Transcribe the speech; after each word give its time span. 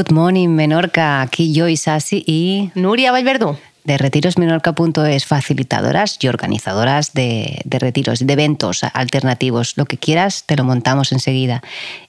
Good 0.00 0.12
morning, 0.12 0.48
Menorca. 0.48 1.20
Aquí 1.20 1.52
yo, 1.52 1.68
Isasi 1.68 2.24
y 2.26 2.70
Nuria 2.74 3.12
Valverdú. 3.12 3.58
De 3.84 3.98
retirosmenorca.es, 3.98 5.26
facilitadoras 5.26 6.16
y 6.22 6.28
organizadoras 6.28 7.12
de, 7.12 7.60
de, 7.66 7.78
retiros, 7.78 8.26
de 8.26 8.32
eventos 8.32 8.82
alternativos. 8.82 9.76
Lo 9.76 9.84
que 9.84 9.98
quieras, 9.98 10.44
te 10.46 10.56
lo 10.56 10.64
montamos 10.64 11.12
enseguida. 11.12 11.60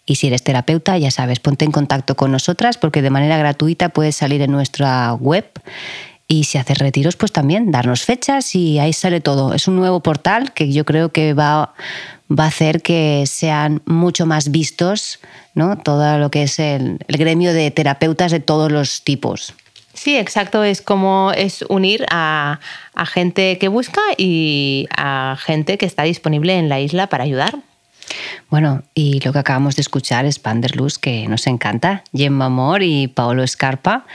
Y 0.05 0.16
si 0.16 0.27
eres 0.27 0.41
terapeuta, 0.41 0.98
ya 0.98 1.12
sabes, 1.12 1.41
ponte 1.41 1.66
en 1.66 1.73
contacto 1.73 2.16
con 2.16 2.31
nosotras 2.31 2.77
porque 2.77 3.02
de 3.02 3.09
manera 3.09 3.38
gratuita 3.38 3.90
puedes 3.90 4.16
salir 4.16 4.42
en 4.42 4.52
nuestra 4.52 5.14
web. 5.16 5.52
Y 6.31 6.45
si 6.45 6.58
haces 6.58 6.77
retiros, 6.77 7.17
pues 7.17 7.34
también 7.34 7.71
darnos 7.71 8.03
fechas 8.03 8.56
y 8.56 8.80
ahí 8.80 8.94
sale 8.94 9.19
todo. 9.19 9.53
Es 9.53 9.67
un 9.67 9.75
nuevo 9.75 10.00
portal 10.00 10.53
que 10.53 10.72
yo 10.72 10.86
creo 10.86 11.11
que 11.11 11.33
va, 11.33 11.73
va 12.31 12.45
a 12.45 12.47
hacer 12.47 12.81
que 12.81 13.25
sean 13.28 13.81
mucho 13.86 14.25
más 14.25 14.50
vistos 14.50 15.19
¿no? 15.56 15.78
todo 15.78 16.17
lo 16.19 16.31
que 16.31 16.44
es 16.44 16.58
el, 16.58 17.00
el 17.09 17.17
gremio 17.17 17.52
de 17.52 17.69
terapeutas 17.69 18.31
de 18.31 18.39
todos 18.39 18.72
los 18.72 19.03
tipos. 19.03 19.53
Sí, 19.94 20.17
exacto. 20.17 20.64
Es 20.64 20.81
como 20.81 21.33
es 21.36 21.66
unir 21.67 22.06
a, 22.09 22.61
a, 22.95 23.06
gente 23.06 23.58
que 23.58 23.67
busca 23.67 24.00
y 24.16 24.88
a 24.95 25.36
gente 25.38 25.78
que 25.78 25.86
está 25.86 26.03
disponible 26.03 26.58
en 26.58 26.69
la 26.69 26.80
isla 26.80 27.08
para 27.08 27.25
ayudar. 27.25 27.59
Bueno, 28.50 28.84
y 28.94 29.19
lo 29.19 29.34
que 29.34 29.39
acabamos 29.39 29.75
de 29.75 29.81
escuchar 29.81 30.25
es 30.25 30.39
Panderluz, 30.39 30.97
que 30.97 31.28
nos 31.28 31.45
encanta, 31.47 32.03
Gemma 32.13 32.45
Amor 32.45 32.84
y 32.84 33.08
Paolo 33.08 33.44
Escarpa, 33.44 34.06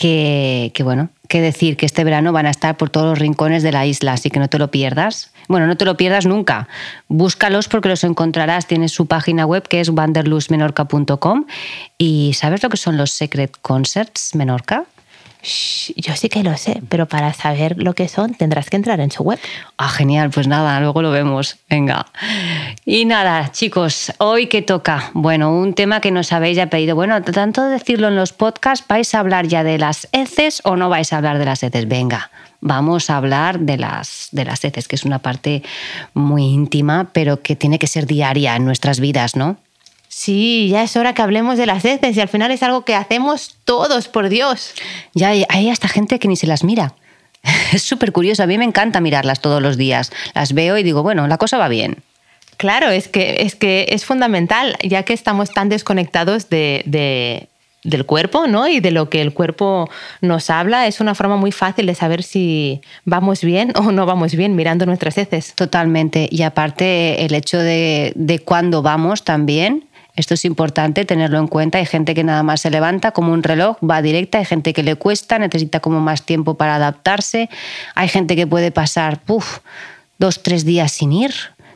que, 0.00 0.72
bueno, 0.82 1.10
que 1.28 1.42
decir 1.42 1.76
que 1.76 1.84
este 1.84 2.04
verano 2.04 2.32
van 2.32 2.46
a 2.46 2.50
estar 2.50 2.76
por 2.78 2.88
todos 2.88 3.06
los 3.06 3.18
rincones 3.18 3.62
de 3.62 3.70
la 3.70 3.84
isla, 3.84 4.14
así 4.14 4.30
que 4.30 4.40
no 4.40 4.48
te 4.48 4.58
lo 4.58 4.70
pierdas. 4.70 5.30
Bueno, 5.46 5.66
no 5.66 5.76
te 5.76 5.84
lo 5.84 5.96
pierdas 5.96 6.24
nunca. 6.24 6.68
Búscalos 7.08 7.68
porque 7.68 7.90
los 7.90 8.02
encontrarás. 8.02 8.66
Tienes 8.66 8.92
su 8.92 9.06
página 9.06 9.44
web 9.44 9.68
que 9.68 9.80
es 9.80 9.90
wanderlusmenorca.com. 9.90 11.44
¿Y 11.98 12.32
sabes 12.32 12.62
lo 12.62 12.70
que 12.70 12.78
son 12.78 12.96
los 12.96 13.12
Secret 13.12 13.56
Concerts 13.60 14.34
Menorca? 14.34 14.84
Yo 15.42 16.14
sí 16.16 16.28
que 16.28 16.42
lo 16.42 16.56
sé, 16.56 16.82
pero 16.88 17.06
para 17.06 17.32
saber 17.32 17.76
lo 17.78 17.94
que 17.94 18.08
son 18.08 18.34
tendrás 18.34 18.68
que 18.68 18.76
entrar 18.76 19.00
en 19.00 19.10
su 19.10 19.22
web. 19.22 19.38
Ah, 19.76 19.88
genial, 19.88 20.30
pues 20.30 20.46
nada, 20.46 20.80
luego 20.80 21.02
lo 21.02 21.10
vemos. 21.10 21.56
Venga. 21.68 22.06
Y 22.84 23.04
nada, 23.04 23.50
chicos, 23.52 24.12
hoy 24.18 24.46
que 24.46 24.62
toca. 24.62 25.10
Bueno, 25.14 25.52
un 25.52 25.74
tema 25.74 26.00
que 26.00 26.10
nos 26.10 26.32
habéis 26.32 26.56
ya 26.56 26.66
pedido. 26.68 26.94
Bueno, 26.94 27.22
tanto 27.22 27.64
decirlo 27.64 28.08
en 28.08 28.16
los 28.16 28.32
podcasts, 28.32 28.86
¿vais 28.88 29.14
a 29.14 29.20
hablar 29.20 29.46
ya 29.46 29.64
de 29.64 29.78
las 29.78 30.08
heces 30.12 30.60
o 30.64 30.76
no 30.76 30.88
vais 30.88 31.12
a 31.12 31.16
hablar 31.16 31.38
de 31.38 31.44
las 31.44 31.62
heces? 31.62 31.88
Venga, 31.88 32.30
vamos 32.60 33.10
a 33.10 33.16
hablar 33.16 33.60
de 33.60 33.78
las, 33.78 34.28
de 34.32 34.44
las 34.44 34.64
heces, 34.64 34.88
que 34.88 34.96
es 34.96 35.04
una 35.04 35.20
parte 35.20 35.62
muy 36.14 36.44
íntima, 36.44 37.10
pero 37.12 37.42
que 37.42 37.56
tiene 37.56 37.78
que 37.78 37.86
ser 37.86 38.06
diaria 38.06 38.56
en 38.56 38.64
nuestras 38.64 39.00
vidas, 39.00 39.36
¿no? 39.36 39.56
Sí, 40.12 40.68
ya 40.68 40.82
es 40.82 40.96
hora 40.96 41.14
que 41.14 41.22
hablemos 41.22 41.56
de 41.56 41.66
las 41.66 41.84
heces 41.84 42.16
y 42.16 42.20
al 42.20 42.28
final 42.28 42.50
es 42.50 42.64
algo 42.64 42.84
que 42.84 42.96
hacemos 42.96 43.56
todos, 43.64 44.08
por 44.08 44.28
Dios. 44.28 44.74
Ya 45.14 45.28
hay 45.28 45.70
hasta 45.70 45.86
gente 45.86 46.18
que 46.18 46.26
ni 46.26 46.34
se 46.34 46.48
las 46.48 46.64
mira. 46.64 46.94
Es 47.72 47.84
súper 47.84 48.10
curioso, 48.12 48.42
a 48.42 48.46
mí 48.46 48.58
me 48.58 48.64
encanta 48.64 49.00
mirarlas 49.00 49.40
todos 49.40 49.62
los 49.62 49.76
días. 49.76 50.10
Las 50.34 50.52
veo 50.52 50.76
y 50.76 50.82
digo, 50.82 51.04
bueno, 51.04 51.28
la 51.28 51.38
cosa 51.38 51.58
va 51.58 51.68
bien. 51.68 52.02
Claro, 52.56 52.90
es 52.90 53.06
que 53.06 53.42
es, 53.42 53.54
que 53.54 53.86
es 53.90 54.04
fundamental, 54.04 54.76
ya 54.82 55.04
que 55.04 55.12
estamos 55.12 55.50
tan 55.50 55.68
desconectados 55.68 56.50
de, 56.50 56.82
de, 56.86 57.48
del 57.84 58.04
cuerpo 58.04 58.48
¿no? 58.48 58.66
y 58.66 58.80
de 58.80 58.90
lo 58.90 59.08
que 59.08 59.22
el 59.22 59.32
cuerpo 59.32 59.88
nos 60.20 60.50
habla, 60.50 60.88
es 60.88 61.00
una 61.00 61.14
forma 61.14 61.36
muy 61.36 61.52
fácil 61.52 61.86
de 61.86 61.94
saber 61.94 62.24
si 62.24 62.82
vamos 63.04 63.42
bien 63.42 63.72
o 63.76 63.92
no 63.92 64.06
vamos 64.06 64.34
bien 64.34 64.56
mirando 64.56 64.84
nuestras 64.86 65.16
heces. 65.16 65.54
Totalmente. 65.54 66.28
Y 66.30 66.42
aparte 66.42 67.24
el 67.24 67.32
hecho 67.32 67.58
de, 67.58 68.12
de 68.16 68.40
cuándo 68.40 68.82
vamos 68.82 69.24
también 69.24 69.84
esto 70.20 70.34
es 70.34 70.44
importante 70.44 71.04
tenerlo 71.04 71.38
en 71.38 71.48
cuenta. 71.48 71.78
Hay 71.78 71.86
gente 71.86 72.14
que 72.14 72.22
nada 72.22 72.42
más 72.42 72.60
se 72.60 72.70
levanta 72.70 73.10
como 73.10 73.32
un 73.32 73.42
reloj, 73.42 73.76
va 73.78 74.02
directa, 74.02 74.38
hay 74.38 74.44
gente 74.44 74.72
que 74.72 74.82
le 74.82 74.94
cuesta, 74.94 75.38
necesita 75.38 75.80
como 75.80 76.00
más 76.00 76.22
tiempo 76.22 76.54
para 76.54 76.76
adaptarse, 76.76 77.48
hay 77.94 78.08
gente 78.08 78.36
que 78.36 78.46
puede 78.46 78.70
pasar 78.70 79.20
uf, 79.26 79.58
dos, 80.18 80.42
tres 80.42 80.64
días 80.64 80.92
sin 80.92 81.12
ir, 81.12 81.32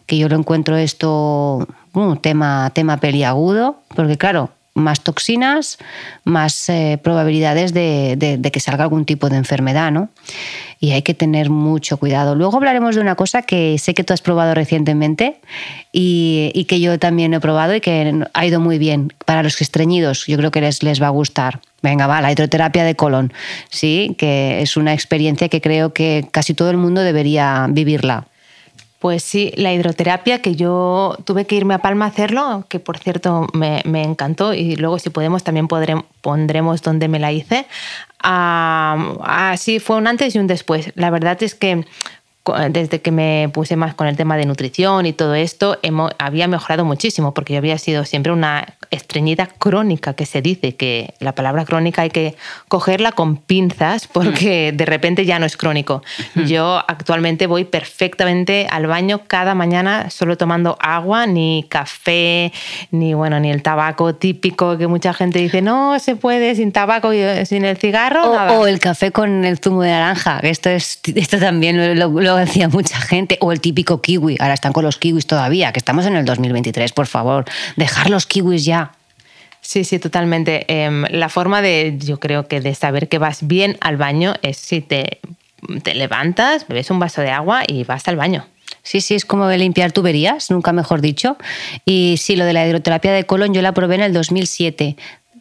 que 0.06 0.18
yo 0.18 0.28
lo 0.28 0.36
encuentro 0.36 0.76
esto 0.76 1.66
un 1.94 2.18
tema, 2.18 2.70
tema 2.74 2.98
peliagudo, 2.98 3.80
porque 3.96 4.18
claro, 4.18 4.50
más 4.74 5.00
toxinas, 5.02 5.78
más 6.24 6.68
eh, 6.68 6.98
probabilidades 7.02 7.72
de, 7.72 8.50
que 8.52 8.60
salga 8.60 8.84
algún 8.84 9.04
tipo 9.04 9.30
de 9.30 9.36
enfermedad, 9.36 9.92
¿no? 9.92 10.08
Y 10.80 10.90
hay 10.90 11.02
que 11.02 11.14
tener 11.14 11.48
mucho 11.48 11.96
cuidado. 11.96 12.34
Luego 12.34 12.56
hablaremos 12.56 12.96
de 12.96 13.00
una 13.00 13.14
cosa 13.14 13.42
que 13.42 13.78
sé 13.78 13.94
que 13.94 14.04
tú 14.04 14.12
has 14.12 14.20
probado 14.20 14.54
recientemente 14.54 15.40
y, 15.92 16.50
y 16.54 16.64
que 16.64 16.80
yo 16.80 16.98
también 16.98 17.32
he 17.32 17.40
probado 17.40 17.74
y 17.74 17.80
que 17.80 18.24
ha 18.34 18.46
ido 18.46 18.60
muy 18.60 18.78
bien. 18.78 19.12
Para 19.24 19.42
los 19.42 19.62
estreñidos, 19.62 20.26
yo 20.26 20.36
creo 20.36 20.50
que 20.50 20.60
les, 20.60 20.82
les 20.82 21.00
va 21.00 21.06
a 21.06 21.10
gustar. 21.10 21.60
Venga, 21.80 22.06
va, 22.06 22.20
la 22.20 22.32
hidroterapia 22.32 22.82
de 22.82 22.96
colon, 22.96 23.32
sí, 23.68 24.14
que 24.18 24.62
es 24.62 24.76
una 24.76 24.92
experiencia 24.92 25.48
que 25.48 25.60
creo 25.60 25.92
que 25.92 26.26
casi 26.30 26.54
todo 26.54 26.70
el 26.70 26.78
mundo 26.78 27.02
debería 27.02 27.66
vivirla. 27.70 28.26
Pues 29.04 29.22
sí, 29.22 29.52
la 29.56 29.70
hidroterapia 29.70 30.40
que 30.40 30.54
yo 30.54 31.18
tuve 31.26 31.44
que 31.44 31.56
irme 31.56 31.74
a 31.74 31.78
Palma 31.80 32.06
a 32.06 32.08
hacerlo, 32.08 32.64
que 32.70 32.80
por 32.80 32.96
cierto 32.96 33.46
me, 33.52 33.82
encantó 34.02 34.54
y 34.54 34.76
luego 34.76 34.98
si 34.98 35.10
podemos 35.10 35.44
también 35.44 35.68
pondremos 35.68 36.80
donde 36.80 37.08
me 37.08 37.18
la 37.18 37.30
hice. 37.30 37.66
Así 38.18 39.76
ah, 39.76 39.80
fue 39.84 39.96
un 39.96 40.06
antes 40.06 40.34
y 40.34 40.38
un 40.38 40.46
después. 40.46 40.90
La 40.94 41.10
verdad 41.10 41.42
es 41.42 41.54
que 41.54 41.84
desde 42.70 43.00
que 43.00 43.10
me 43.10 43.48
puse 43.52 43.74
más 43.74 43.94
con 43.94 44.06
el 44.06 44.16
tema 44.16 44.36
de 44.36 44.44
nutrición 44.44 45.06
y 45.06 45.14
todo 45.14 45.34
esto, 45.34 45.78
hemos, 45.82 46.12
había 46.18 46.46
mejorado 46.46 46.84
muchísimo 46.84 47.32
porque 47.32 47.54
yo 47.54 47.58
había 47.58 47.78
sido 47.78 48.04
siempre 48.04 48.32
una 48.32 48.74
estreñida 48.90 49.46
crónica, 49.46 50.12
que 50.12 50.26
se 50.26 50.42
dice 50.42 50.76
que 50.76 51.14
la 51.20 51.34
palabra 51.34 51.64
crónica 51.64 52.02
hay 52.02 52.10
que 52.10 52.36
cogerla 52.68 53.12
con 53.12 53.38
pinzas 53.38 54.06
porque 54.12 54.72
de 54.72 54.84
repente 54.84 55.24
ya 55.24 55.38
no 55.38 55.46
es 55.46 55.56
crónico. 55.56 56.02
Yo 56.46 56.82
actualmente 56.86 57.46
voy 57.46 57.64
perfectamente 57.64 58.66
al 58.70 58.86
baño 58.86 59.22
cada 59.26 59.54
mañana 59.54 60.10
solo 60.10 60.36
tomando 60.36 60.76
agua, 60.80 61.26
ni 61.26 61.64
café, 61.68 62.52
ni 62.90 63.14
bueno, 63.14 63.40
ni 63.40 63.50
el 63.50 63.62
tabaco 63.62 64.14
típico 64.14 64.76
que 64.76 64.86
mucha 64.86 65.14
gente 65.14 65.38
dice, 65.38 65.62
no 65.62 65.98
se 65.98 66.16
puede 66.16 66.54
sin 66.54 66.72
tabaco 66.72 67.12
y 67.14 67.22
sin 67.46 67.64
el 67.64 67.76
cigarro. 67.78 68.30
O, 68.30 68.34
nada. 68.34 68.52
o 68.52 68.66
el 68.66 68.78
café 68.80 69.12
con 69.12 69.44
el 69.44 69.58
zumo 69.58 69.82
de 69.82 69.90
naranja, 69.90 70.40
esto, 70.42 70.68
es, 70.68 71.00
esto 71.14 71.38
también 71.38 71.98
lo, 71.98 72.08
lo 72.20 72.33
decía 72.36 72.68
mucha 72.68 73.00
gente, 73.00 73.38
o 73.40 73.52
el 73.52 73.60
típico 73.60 74.00
kiwi, 74.00 74.36
ahora 74.40 74.54
están 74.54 74.72
con 74.72 74.84
los 74.84 74.98
kiwis 74.98 75.26
todavía, 75.26 75.72
que 75.72 75.78
estamos 75.78 76.06
en 76.06 76.16
el 76.16 76.24
2023, 76.24 76.92
por 76.92 77.06
favor, 77.06 77.44
dejar 77.76 78.10
los 78.10 78.26
kiwis 78.26 78.64
ya. 78.64 78.92
Sí, 79.60 79.84
sí, 79.84 79.98
totalmente. 79.98 80.66
Eh, 80.68 81.06
la 81.10 81.28
forma 81.30 81.62
de, 81.62 81.96
yo 81.98 82.20
creo 82.20 82.46
que 82.48 82.60
de 82.60 82.74
saber 82.74 83.08
que 83.08 83.18
vas 83.18 83.46
bien 83.46 83.78
al 83.80 83.96
baño 83.96 84.34
es 84.42 84.58
si 84.58 84.82
te, 84.82 85.20
te 85.82 85.94
levantas, 85.94 86.68
bebes 86.68 86.90
un 86.90 86.98
vaso 86.98 87.22
de 87.22 87.30
agua 87.30 87.62
y 87.66 87.84
vas 87.84 88.06
al 88.08 88.16
baño. 88.16 88.46
Sí, 88.82 89.00
sí, 89.00 89.14
es 89.14 89.24
como 89.24 89.46
de 89.46 89.56
limpiar 89.56 89.92
tuberías, 89.92 90.50
nunca 90.50 90.72
mejor 90.72 91.00
dicho. 91.00 91.38
Y 91.86 92.16
sí, 92.18 92.36
lo 92.36 92.44
de 92.44 92.52
la 92.52 92.66
hidroterapia 92.66 93.12
de 93.12 93.24
colon 93.24 93.54
yo 93.54 93.62
la 93.62 93.72
probé 93.72 93.94
en 93.94 94.02
el 94.02 94.12
2007. 94.12 94.96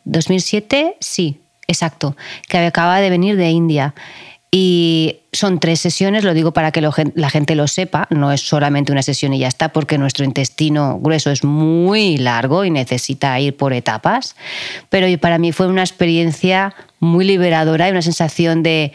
2007, 0.06 0.96
sí, 1.00 1.40
exacto, 1.68 2.16
que 2.48 2.58
acaba 2.58 3.00
de 3.02 3.10
venir 3.10 3.36
de 3.36 3.50
India. 3.50 3.94
Y 4.56 5.22
son 5.32 5.60
tres 5.60 5.80
sesiones, 5.80 6.24
lo 6.24 6.36
digo 6.36 6.54
para 6.54 6.72
que 6.72 6.80
lo, 6.80 6.94
la 7.16 7.32
gente 7.32 7.56
lo 7.56 7.66
sepa, 7.66 8.08
no 8.12 8.32
es 8.32 8.42
solamente 8.42 8.92
una 8.92 9.02
sesión 9.02 9.34
y 9.34 9.40
ya 9.40 9.48
está, 9.48 9.70
porque 9.70 9.98
nuestro 9.98 10.26
intestino 10.26 11.00
grueso 11.00 11.32
es 11.32 11.44
muy 11.44 12.18
largo 12.18 12.64
y 12.64 12.70
necesita 12.70 13.40
ir 13.40 13.58
por 13.58 13.74
etapas. 13.74 14.36
Pero 14.90 15.08
para 15.18 15.40
mí 15.40 15.54
fue 15.54 15.66
una 15.66 15.82
experiencia 15.82 16.76
muy 17.00 17.26
liberadora 17.26 17.88
y 17.88 17.92
una 17.94 18.04
sensación 18.04 18.62
de, 18.62 18.94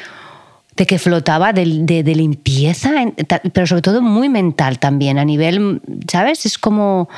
de 0.77 0.87
que 0.87 1.01
flotaba, 1.01 1.53
de, 1.53 1.65
de, 1.81 2.05
de, 2.05 2.15
limpieza, 2.15 2.93
pero 3.53 3.67
sobre 3.67 3.83
todo 3.83 4.01
muy 4.01 4.29
mental 4.29 4.79
también, 4.79 5.19
a 5.19 5.25
nivel, 5.25 5.83
¿sabes? 6.07 6.47
Es 6.47 6.57
como 6.57 7.09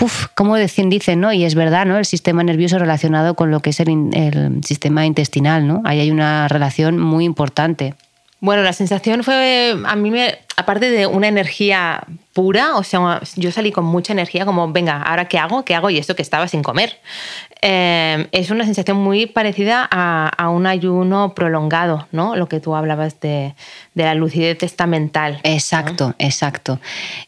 uf, 0.00 0.26
como 0.34 0.56
dicen, 0.56 0.90
dicen, 0.90 1.20
¿no? 1.20 1.32
Y 1.32 1.44
es 1.44 1.54
verdad, 1.54 1.86
¿no? 1.86 1.98
El 1.98 2.04
sistema 2.04 2.42
nervioso 2.42 2.78
relacionado 2.78 3.34
con 3.34 3.50
lo 3.50 3.60
que 3.60 3.70
es 3.70 3.80
el, 3.80 3.88
el 4.14 4.64
sistema 4.64 5.06
intestinal, 5.06 5.66
¿no? 5.66 5.82
Ahí 5.84 6.00
hay 6.00 6.10
una 6.10 6.48
relación 6.48 6.98
muy 6.98 7.24
importante. 7.24 7.94
Bueno, 8.44 8.62
la 8.62 8.74
sensación 8.74 9.24
fue, 9.24 9.74
a 9.86 9.96
mí, 9.96 10.10
me, 10.10 10.36
aparte 10.56 10.90
de 10.90 11.06
una 11.06 11.28
energía 11.28 12.04
pura, 12.34 12.76
o 12.76 12.82
sea, 12.82 13.22
yo 13.36 13.50
salí 13.50 13.72
con 13.72 13.86
mucha 13.86 14.12
energía, 14.12 14.44
como, 14.44 14.70
venga, 14.70 15.00
¿ahora 15.00 15.28
qué 15.28 15.38
hago? 15.38 15.64
¿Qué 15.64 15.74
hago? 15.74 15.88
Y 15.88 15.96
esto 15.96 16.14
que 16.14 16.20
estaba 16.20 16.46
sin 16.46 16.62
comer. 16.62 16.98
Eh, 17.62 18.28
es 18.32 18.50
una 18.50 18.64
sensación 18.64 18.98
muy 18.98 19.24
parecida 19.24 19.88
a, 19.90 20.28
a, 20.28 20.50
un 20.50 20.66
ayuno 20.66 21.32
prolongado, 21.34 22.06
¿no? 22.12 22.36
Lo 22.36 22.46
que 22.46 22.60
tú 22.60 22.74
hablabas 22.74 23.18
de, 23.20 23.54
de 23.94 24.04
la 24.04 24.14
lucidez 24.14 24.62
estamental. 24.62 25.40
Exacto, 25.42 26.08
¿no? 26.08 26.14
exacto. 26.18 26.80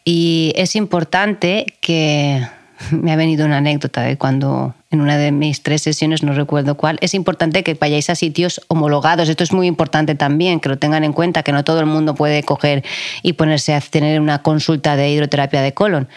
Y 0.04 0.52
es 0.54 0.76
importante 0.76 1.64
que 1.80 2.46
me 2.90 3.12
ha 3.12 3.16
venido 3.16 3.46
una 3.46 3.58
anécdota 3.58 4.02
de 4.02 4.16
cuando 4.16 4.74
en 4.96 5.02
una 5.02 5.16
de 5.16 5.30
mis 5.30 5.62
tres 5.62 5.82
sesiones, 5.82 6.22
no 6.22 6.32
recuerdo 6.32 6.76
cuál, 6.76 6.98
es 7.00 7.14
importante 7.14 7.62
que 7.62 7.74
vayáis 7.74 8.10
a 8.10 8.14
sitios 8.14 8.60
homologados. 8.68 9.28
Esto 9.28 9.44
es 9.44 9.52
muy 9.52 9.66
importante 9.66 10.14
también, 10.14 10.58
que 10.58 10.68
lo 10.68 10.78
tengan 10.78 11.04
en 11.04 11.12
cuenta, 11.12 11.42
que 11.42 11.52
no 11.52 11.64
todo 11.64 11.80
el 11.80 11.86
mundo 11.86 12.14
puede 12.14 12.42
coger 12.42 12.82
y 13.22 13.34
ponerse 13.34 13.74
a 13.74 13.80
tener 13.80 14.20
una 14.20 14.42
consulta 14.42 14.96
de 14.96 15.10
hidroterapia 15.10 15.62
de 15.62 15.72
colon. 15.74 16.08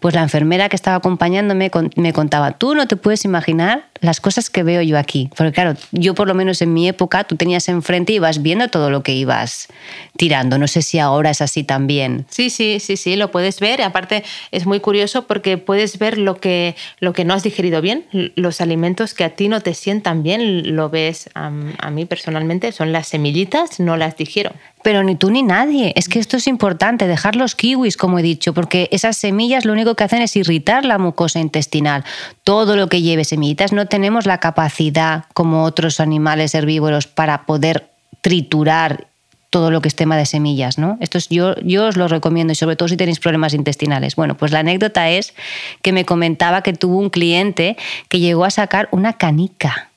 Pues 0.00 0.14
la 0.14 0.22
enfermera 0.22 0.68
que 0.68 0.76
estaba 0.76 0.96
acompañándome 0.96 1.70
me 1.96 2.12
contaba, 2.12 2.52
tú 2.52 2.74
no 2.74 2.86
te 2.86 2.96
puedes 2.96 3.24
imaginar 3.24 3.88
las 4.00 4.20
cosas 4.20 4.50
que 4.50 4.62
veo 4.62 4.82
yo 4.82 4.98
aquí. 4.98 5.30
Porque 5.36 5.52
claro, 5.52 5.74
yo 5.92 6.14
por 6.14 6.28
lo 6.28 6.34
menos 6.34 6.62
en 6.62 6.72
mi 6.72 6.88
época, 6.88 7.24
tú 7.24 7.36
tenías 7.36 7.68
enfrente 7.68 8.12
y 8.12 8.16
ibas 8.16 8.42
viendo 8.42 8.68
todo 8.68 8.90
lo 8.90 9.02
que 9.02 9.12
ibas 9.12 9.68
tirando. 10.16 10.58
No 10.58 10.68
sé 10.68 10.82
si 10.82 10.98
ahora 10.98 11.30
es 11.30 11.40
así 11.40 11.64
también. 11.64 12.26
Sí, 12.28 12.50
sí, 12.50 12.80
sí, 12.80 12.96
sí, 12.96 13.16
lo 13.16 13.30
puedes 13.30 13.60
ver. 13.60 13.82
Aparte 13.82 14.24
es 14.50 14.66
muy 14.66 14.80
curioso 14.80 15.26
porque 15.26 15.58
puedes 15.58 15.98
ver 15.98 16.18
lo 16.18 16.36
que, 16.36 16.76
lo 17.00 17.12
que 17.12 17.24
no 17.24 17.34
has 17.34 17.42
digerido 17.42 17.80
bien, 17.80 18.27
los 18.36 18.60
alimentos 18.60 19.14
que 19.14 19.24
a 19.24 19.30
ti 19.30 19.48
no 19.48 19.60
te 19.60 19.74
sientan 19.74 20.22
bien, 20.22 20.76
lo 20.76 20.90
ves 20.90 21.30
a, 21.34 21.50
mí 21.50 22.04
personalmente, 22.04 22.72
son 22.72 22.92
las 22.92 23.08
semillitas, 23.08 23.80
no 23.80 23.96
las 23.96 24.16
digiero. 24.16 24.52
Pero 24.82 25.02
ni 25.02 25.16
tú 25.16 25.30
ni 25.30 25.42
nadie. 25.42 25.92
Es 25.96 26.08
que 26.08 26.18
esto 26.18 26.36
es 26.36 26.46
importante, 26.46 27.06
dejar 27.06 27.36
los 27.36 27.54
kiwis, 27.54 27.96
como 27.96 28.18
he 28.18 28.22
dicho, 28.22 28.54
porque 28.54 28.88
esas 28.92 29.16
semillas 29.16 29.64
lo 29.64 29.72
único 29.72 29.94
que 29.94 30.04
hacen 30.04 30.22
es 30.22 30.36
irritar 30.36 30.84
la 30.84 30.98
mucosa 30.98 31.40
intestinal. 31.40 32.04
Todo 32.44 32.76
lo 32.76 32.88
que 32.88 33.02
lleve 33.02 33.24
semillitas 33.24 33.72
no 33.72 33.86
tenemos 33.86 34.26
la 34.26 34.38
capacidad, 34.38 35.24
como 35.34 35.64
otros 35.64 36.00
animales 36.00 36.54
herbívoros, 36.54 37.06
para 37.06 37.46
poder 37.46 37.90
triturar 38.20 39.08
todo 39.50 39.70
lo 39.70 39.80
que 39.80 39.88
es 39.88 39.94
tema 39.94 40.16
de 40.16 40.26
semillas, 40.26 40.78
¿no? 40.78 40.98
Esto 41.00 41.18
yo, 41.30 41.54
yo 41.62 41.86
os 41.86 41.96
lo 41.96 42.08
recomiendo 42.08 42.52
y 42.52 42.56
sobre 42.56 42.76
todo 42.76 42.88
si 42.88 42.96
tenéis 42.96 43.18
problemas 43.18 43.54
intestinales. 43.54 44.16
Bueno, 44.16 44.36
pues 44.36 44.52
la 44.52 44.60
anécdota 44.60 45.08
es 45.10 45.34
que 45.82 45.92
me 45.92 46.04
comentaba 46.04 46.62
que 46.62 46.72
tuvo 46.72 46.98
un 46.98 47.10
cliente 47.10 47.76
que 48.08 48.20
llegó 48.20 48.44
a 48.44 48.50
sacar 48.50 48.88
una 48.92 49.14
canica 49.14 49.88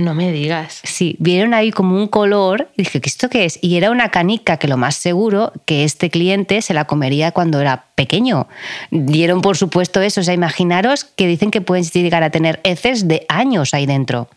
no 0.00 0.14
me 0.14 0.32
digas. 0.32 0.80
Sí, 0.82 1.16
vieron 1.18 1.54
ahí 1.54 1.70
como 1.70 1.96
un 1.96 2.08
color 2.08 2.70
y 2.76 2.82
dije, 2.82 3.00
¿qué 3.00 3.08
esto 3.08 3.28
qué 3.28 3.44
es? 3.44 3.58
Y 3.62 3.76
era 3.76 3.90
una 3.90 4.08
canica 4.08 4.56
que 4.56 4.68
lo 4.68 4.76
más 4.76 4.96
seguro 4.96 5.52
que 5.66 5.84
este 5.84 6.10
cliente 6.10 6.62
se 6.62 6.74
la 6.74 6.86
comería 6.86 7.32
cuando 7.32 7.60
era 7.60 7.84
pequeño. 7.94 8.48
Dieron 8.90 9.42
por 9.42 9.56
supuesto 9.56 10.00
eso, 10.00 10.22
o 10.22 10.24
sea, 10.24 10.34
imaginaros 10.34 11.04
que 11.04 11.26
dicen 11.26 11.50
que 11.50 11.60
pueden 11.60 11.84
llegar 11.84 12.22
a 12.22 12.30
tener 12.30 12.60
heces 12.64 13.06
de 13.06 13.26
años 13.28 13.74
ahí 13.74 13.86
dentro. 13.86 14.28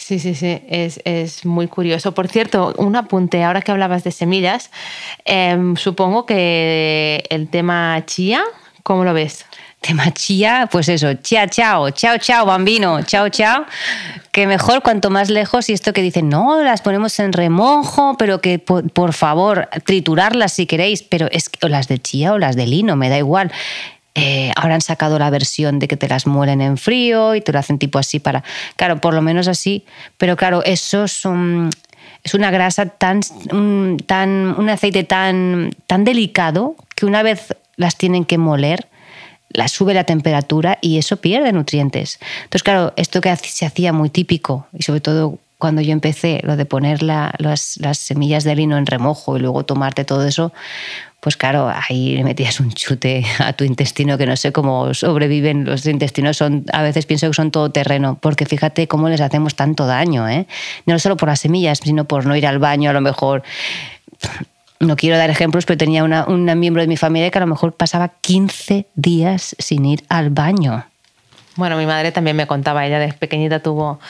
Sí, 0.00 0.18
sí, 0.18 0.34
sí, 0.34 0.62
es, 0.66 1.44
muy 1.44 1.68
curioso. 1.68 2.12
Por 2.12 2.26
cierto, 2.26 2.74
un 2.78 2.96
apunte, 2.96 3.44
ahora 3.44 3.60
que 3.60 3.70
hablabas 3.70 4.02
de 4.02 4.10
semillas, 4.10 4.70
em, 5.26 5.76
supongo 5.76 6.24
que 6.24 7.22
el 7.28 7.48
tema 7.48 8.02
chía, 8.06 8.42
¿cómo 8.82 9.04
lo 9.04 9.12
ves? 9.12 9.44
tema 9.80 10.12
chía, 10.12 10.68
pues 10.70 10.88
eso, 10.88 11.14
chía, 11.14 11.48
chao, 11.48 11.90
chao, 11.90 12.18
chao, 12.18 12.44
bambino, 12.46 13.02
chao, 13.02 13.28
chao. 13.28 13.64
Que 14.32 14.46
mejor 14.46 14.82
cuanto 14.82 15.10
más 15.10 15.30
lejos 15.30 15.68
y 15.68 15.74
esto 15.74 15.92
que 15.92 16.02
dicen, 16.02 16.28
no, 16.28 16.62
las 16.62 16.82
ponemos 16.82 17.18
en 17.18 17.32
remojo, 17.32 18.16
pero 18.18 18.40
que 18.40 18.58
por, 18.58 19.12
favor, 19.12 19.68
triturarlas 19.84 20.52
si 20.52 20.66
queréis, 20.66 21.02
pero 21.02 21.28
es 21.30 21.48
que, 21.48 21.64
o 21.66 21.68
las 21.68 21.88
de 21.88 21.98
chía 21.98 22.32
o 22.32 22.38
las 22.38 22.56
de 22.56 22.66
lino, 22.66 22.96
me 22.96 23.08
da 23.08 23.18
igual. 23.18 23.52
Eh, 24.14 24.50
ahora 24.56 24.74
han 24.74 24.80
sacado 24.80 25.18
la 25.18 25.30
versión 25.30 25.78
de 25.78 25.86
que 25.86 25.96
te 25.96 26.08
las 26.08 26.26
muelen 26.26 26.60
en 26.60 26.76
frío 26.76 27.34
y 27.34 27.40
te 27.40 27.52
lo 27.52 27.58
hacen 27.58 27.78
tipo 27.78 27.98
así 27.98 28.18
para, 28.18 28.42
claro, 28.76 29.00
por 29.00 29.14
lo 29.14 29.22
menos 29.22 29.46
así, 29.46 29.84
pero 30.18 30.36
claro, 30.36 30.64
eso 30.64 31.04
es 31.04 31.24
un, 31.24 31.70
es 32.24 32.34
una 32.34 32.50
grasa 32.50 32.86
tan, 32.86 33.20
tan, 34.06 34.54
un 34.58 34.68
aceite 34.68 35.04
tan, 35.04 35.70
tan 35.86 36.04
delicado 36.04 36.74
que 36.96 37.06
una 37.06 37.22
vez 37.22 37.54
las 37.76 37.96
tienen 37.96 38.24
que 38.24 38.36
moler, 38.36 38.88
la 39.48 39.68
sube 39.68 39.94
la 39.94 40.04
temperatura 40.04 40.78
y 40.80 40.98
eso 40.98 41.16
pierde 41.16 41.52
nutrientes. 41.52 42.18
Entonces, 42.44 42.62
claro, 42.62 42.92
esto 42.96 43.20
que 43.20 43.34
se 43.36 43.66
hacía 43.66 43.92
muy 43.92 44.10
típico 44.10 44.66
y 44.72 44.82
sobre 44.82 45.00
todo 45.00 45.38
cuando 45.60 45.82
yo 45.82 45.92
empecé 45.92 46.40
lo 46.42 46.56
de 46.56 46.64
poner 46.64 47.02
las, 47.02 47.78
semillas 47.92 48.44
de 48.44 48.56
lino 48.56 48.76
en 48.78 48.86
remojo 48.86 49.36
y 49.36 49.40
luego 49.40 49.64
tomarte 49.64 50.04
todo 50.04 50.26
eso, 50.26 50.52
pues 51.20 51.36
claro, 51.36 51.70
ahí 51.70 52.16
le 52.16 52.24
metías 52.24 52.60
un 52.60 52.72
chute 52.72 53.24
a 53.38 53.52
tu 53.52 53.64
intestino 53.64 54.16
que 54.18 54.26
no 54.26 54.36
sé 54.36 54.52
cómo 54.52 54.92
sobreviven. 54.94 55.66
Los 55.66 55.86
intestinos 55.86 56.38
son, 56.38 56.64
a 56.72 56.82
veces 56.82 57.06
pienso 57.06 57.28
que 57.28 57.34
son 57.34 57.50
todo 57.50 57.70
terreno, 57.70 58.18
porque 58.20 58.46
fíjate 58.46 58.88
cómo 58.88 59.08
les 59.08 59.20
hacemos 59.20 59.54
tanto 59.54 59.86
daño, 59.86 60.28
¿eh? 60.28 60.46
No 60.86 60.98
solo 60.98 61.16
por 61.16 61.28
las 61.28 61.40
semillas, 61.40 61.80
sino 61.82 62.04
por 62.04 62.26
no 62.26 62.34
ir 62.36 62.46
al 62.46 62.58
baño 62.58 62.90
a 62.90 62.92
lo 62.92 63.00
mejor 63.00 63.42
no 64.80 64.96
quiero 64.96 65.18
dar 65.18 65.28
ejemplos, 65.28 65.66
pero 65.66 65.76
tenía 65.76 66.02
una, 66.04 66.54
miembro 66.54 66.82
de 66.82 66.88
mi 66.88 66.96
familia 66.96 67.30
que 67.30 67.38
a 67.38 67.42
lo 67.42 67.46
mejor 67.46 67.74
pasaba 67.74 68.08
15 68.08 68.86
días 68.94 69.54
sin 69.58 69.84
ir 69.84 70.04
al 70.08 70.30
baño. 70.30 70.86
Bueno, 71.56 71.76
mi 71.76 71.84
madre 71.84 72.12
también 72.12 72.36
me 72.36 72.46
contaba, 72.46 72.86
ella 72.86 72.98
desde 72.98 73.18
pequeñita 73.18 73.60
tuvo 73.60 74.00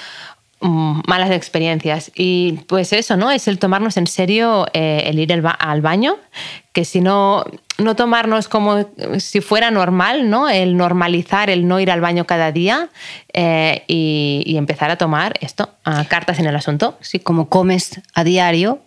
malas 0.61 1.31
experiencias. 1.31 2.11
Y 2.15 2.61
pues 2.67 2.93
eso, 2.93 3.17
¿no? 3.17 3.31
Es 3.31 3.49
el 3.49 3.59
tomarnos 3.59 3.97
en 3.97 4.07
serio 4.07 4.67
eh, 4.73 5.05
el 5.07 5.19
ir 5.19 5.33
al 5.33 5.81
baño, 5.81 6.17
que 6.73 6.85
si 6.85 7.01
no, 7.01 7.45
no 7.79 7.97
tomarnos 7.97 8.49
como 8.49 8.87
si 9.19 9.41
fuera 9.41 9.71
normal, 9.71 10.29
¿no? 10.29 10.49
El 10.49 10.77
normalizar 10.77 11.51
el 11.51 11.67
no 11.67 11.81
ir 11.81 11.91
al 11.91 12.01
baño 12.01 12.27
cada 12.27 12.53
día 12.53 12.89
eh, 13.33 13.85
y, 13.89 14.43
y, 14.45 14.57
empezar 14.57 14.91
a 14.91 14.97
tomar 14.97 15.35
esto, 15.41 15.71
a 15.85 16.05
cartas 16.05 16.39
en 16.39 16.47
el 16.47 16.57
asunto. 16.57 16.99
Sí, 17.01 17.19
como 17.21 17.49
comes 17.49 18.01
a 18.15 18.25
diario, 18.25 18.81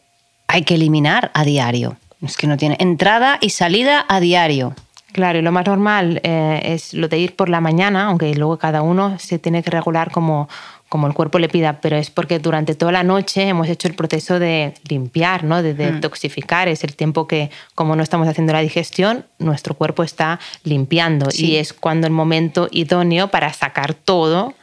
hay 0.47 0.63
que 0.63 0.75
eliminar 0.75 1.31
a 1.33 1.43
diario. 1.43 1.97
Es 2.21 2.37
que 2.37 2.47
no 2.47 2.55
tiene 2.57 2.77
entrada 2.79 3.37
y 3.41 3.49
salida 3.49 4.05
a 4.07 4.19
diario. 4.19 4.75
Claro, 5.13 5.37
y 5.37 5.41
lo 5.43 5.51
más 5.51 5.67
normal 5.67 6.21
eh, 6.23 6.59
es 6.63 6.95
lo 6.95 7.07
de 7.07 7.19
ir 7.19 7.35
por 7.35 7.47
la 7.47 7.61
mañana, 7.61 8.05
aunque 8.07 8.33
luego 8.33 8.57
cada 8.57 8.81
uno 8.81 9.19
se 9.19 9.37
tiene 9.37 9.61
que 9.61 9.69
regular 9.69 10.09
como, 10.09 10.49
como 10.93 11.07
el 11.07 11.15
cuerpo 11.15 11.39
le 11.39 11.49
pida, 11.49 11.81
pero 11.81 11.97
es 11.97 12.11
porque 12.11 12.37
durante 12.37 12.75
toda 12.75 12.91
la 12.91 13.01
noche 13.01 13.47
hemos 13.47 13.67
hecho 13.67 13.87
el 13.87 13.95
proceso 13.95 14.37
de 14.37 14.75
limpiar, 14.87 15.43
¿no? 15.43 15.63
de 15.63 15.73
mm. 15.73 15.77
detoxificar. 15.77 16.67
Es 16.67 16.83
el 16.83 16.95
tiempo 16.95 17.25
que, 17.25 17.49
como 17.73 17.95
no 17.95 18.03
estamos 18.03 18.27
haciendo 18.27 18.53
la 18.53 18.59
digestión, 18.59 19.25
nuestro 19.39 19.73
cuerpo 19.73 20.03
está 20.03 20.39
limpiando 20.63 21.29
y 21.33 21.55
es 21.55 21.73
cuando 21.73 22.05
el 22.05 22.13
momento 22.13 22.67
idóneo 22.69 23.29
para 23.29 23.51
sacar 23.53 23.95
todo 23.95 24.53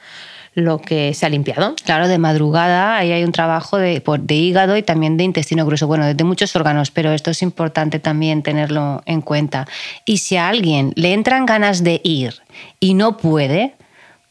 lo 0.54 0.78
que 0.78 1.14
se 1.14 1.26
ha 1.26 1.28
limpiado. 1.28 1.74
Claro, 1.84 2.06
de 2.06 2.18
madrugada 2.18 2.96
ahí 2.96 3.10
hay 3.10 3.24
un 3.24 3.32
trabajo 3.32 3.76
de, 3.76 4.00
de 4.20 4.34
hígado 4.36 4.76
y 4.76 4.84
también 4.84 5.16
de 5.16 5.24
intestino 5.24 5.66
grueso, 5.66 5.88
bueno, 5.88 6.14
de 6.14 6.24
muchos 6.24 6.54
órganos, 6.54 6.92
pero 6.92 7.10
esto 7.10 7.32
es 7.32 7.42
importante 7.42 7.98
también 7.98 8.44
tenerlo 8.44 9.02
en 9.04 9.20
cuenta. 9.20 9.66
Y 10.04 10.18
si 10.18 10.36
a 10.36 10.48
alguien 10.48 10.92
le 10.94 11.12
entran 11.12 11.44
ganas 11.44 11.82
de 11.82 12.00
ir 12.04 12.34
y 12.78 12.94
no 12.94 13.16
puede, 13.16 13.74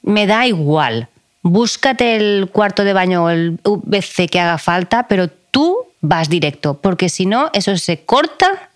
me 0.02 0.28
da 0.28 0.48
igual. 0.48 1.10
Búscate 1.42 2.16
el 2.16 2.50
cuarto 2.52 2.84
de 2.84 2.94
baño 2.94 3.26
o 3.26 3.30
el 3.30 3.60
VC 3.64 4.28
que 4.28 4.40
haga 4.40 4.58
falta, 4.58 5.08
pero 5.08 5.30
tú 5.30 5.78
vas 6.02 6.30
directo, 6.30 6.76
porque 6.76 7.10
si 7.10 7.26
no, 7.26 7.50
eso 7.54 7.76
se 7.78 8.02
corta 8.02 8.70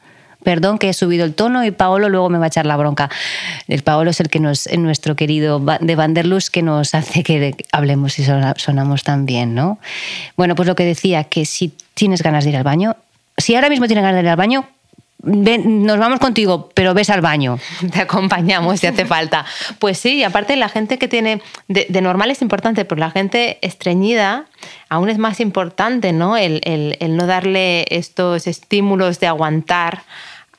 Perdón 0.43 0.77
que 0.77 0.89
he 0.89 0.93
subido 0.93 1.25
el 1.25 1.33
tono 1.33 1.63
y 1.65 1.71
Paolo 1.71 2.09
luego 2.09 2.29
me 2.29 2.37
va 2.37 2.45
a 2.45 2.47
echar 2.47 2.65
la 2.65 2.75
bronca. 2.75 3.09
El 3.67 3.81
Paolo 3.81 4.11
es 4.11 4.19
el 4.19 4.29
que 4.29 4.39
nos, 4.39 4.69
nuestro 4.77 5.15
querido 5.15 5.59
de 5.79 5.95
Vanderlust 5.95 6.49
que 6.49 6.61
nos 6.61 6.93
hace 6.93 7.23
que 7.23 7.55
hablemos 7.71 8.19
y 8.19 8.25
sonamos 8.57 9.03
tan 9.03 9.25
bien, 9.25 9.55
¿no? 9.55 9.79
Bueno, 10.35 10.55
pues 10.55 10.67
lo 10.67 10.75
que 10.75 10.85
decía, 10.85 11.23
que 11.23 11.45
si 11.45 11.73
tienes 11.93 12.21
ganas 12.21 12.43
de 12.43 12.51
ir 12.51 12.57
al 12.57 12.63
baño, 12.63 12.97
si 13.37 13.55
ahora 13.55 13.69
mismo 13.69 13.87
tienes 13.87 14.03
ganas 14.03 14.17
de 14.17 14.23
ir 14.23 14.29
al 14.29 14.35
baño, 14.35 14.67
nos 15.23 15.97
vamos 15.97 16.19
contigo, 16.19 16.69
pero 16.73 16.93
ves 16.93 17.09
al 17.09 17.21
baño. 17.21 17.57
Te 17.91 18.01
acompañamos 18.01 18.79
si 18.79 18.87
hace 18.87 19.05
falta. 19.05 19.45
Pues 19.79 19.97
sí, 19.97 20.17
y 20.17 20.23
aparte 20.23 20.55
la 20.55 20.69
gente 20.69 20.97
que 20.97 21.07
tiene, 21.07 21.41
de, 21.67 22.01
normal 22.01 22.29
es 22.29 22.41
importante, 22.41 22.85
pero 22.85 22.99
la 22.99 23.11
gente 23.11 23.57
estreñida 23.61 24.45
aún 24.89 25.09
es 25.09 25.17
más 25.17 25.39
importante, 25.39 26.11
¿no? 26.11 26.37
el 26.37 26.61
no 27.15 27.25
darle 27.25 27.85
estos 27.89 28.47
estímulos 28.47 29.19
de 29.19 29.27
aguantar 29.27 30.03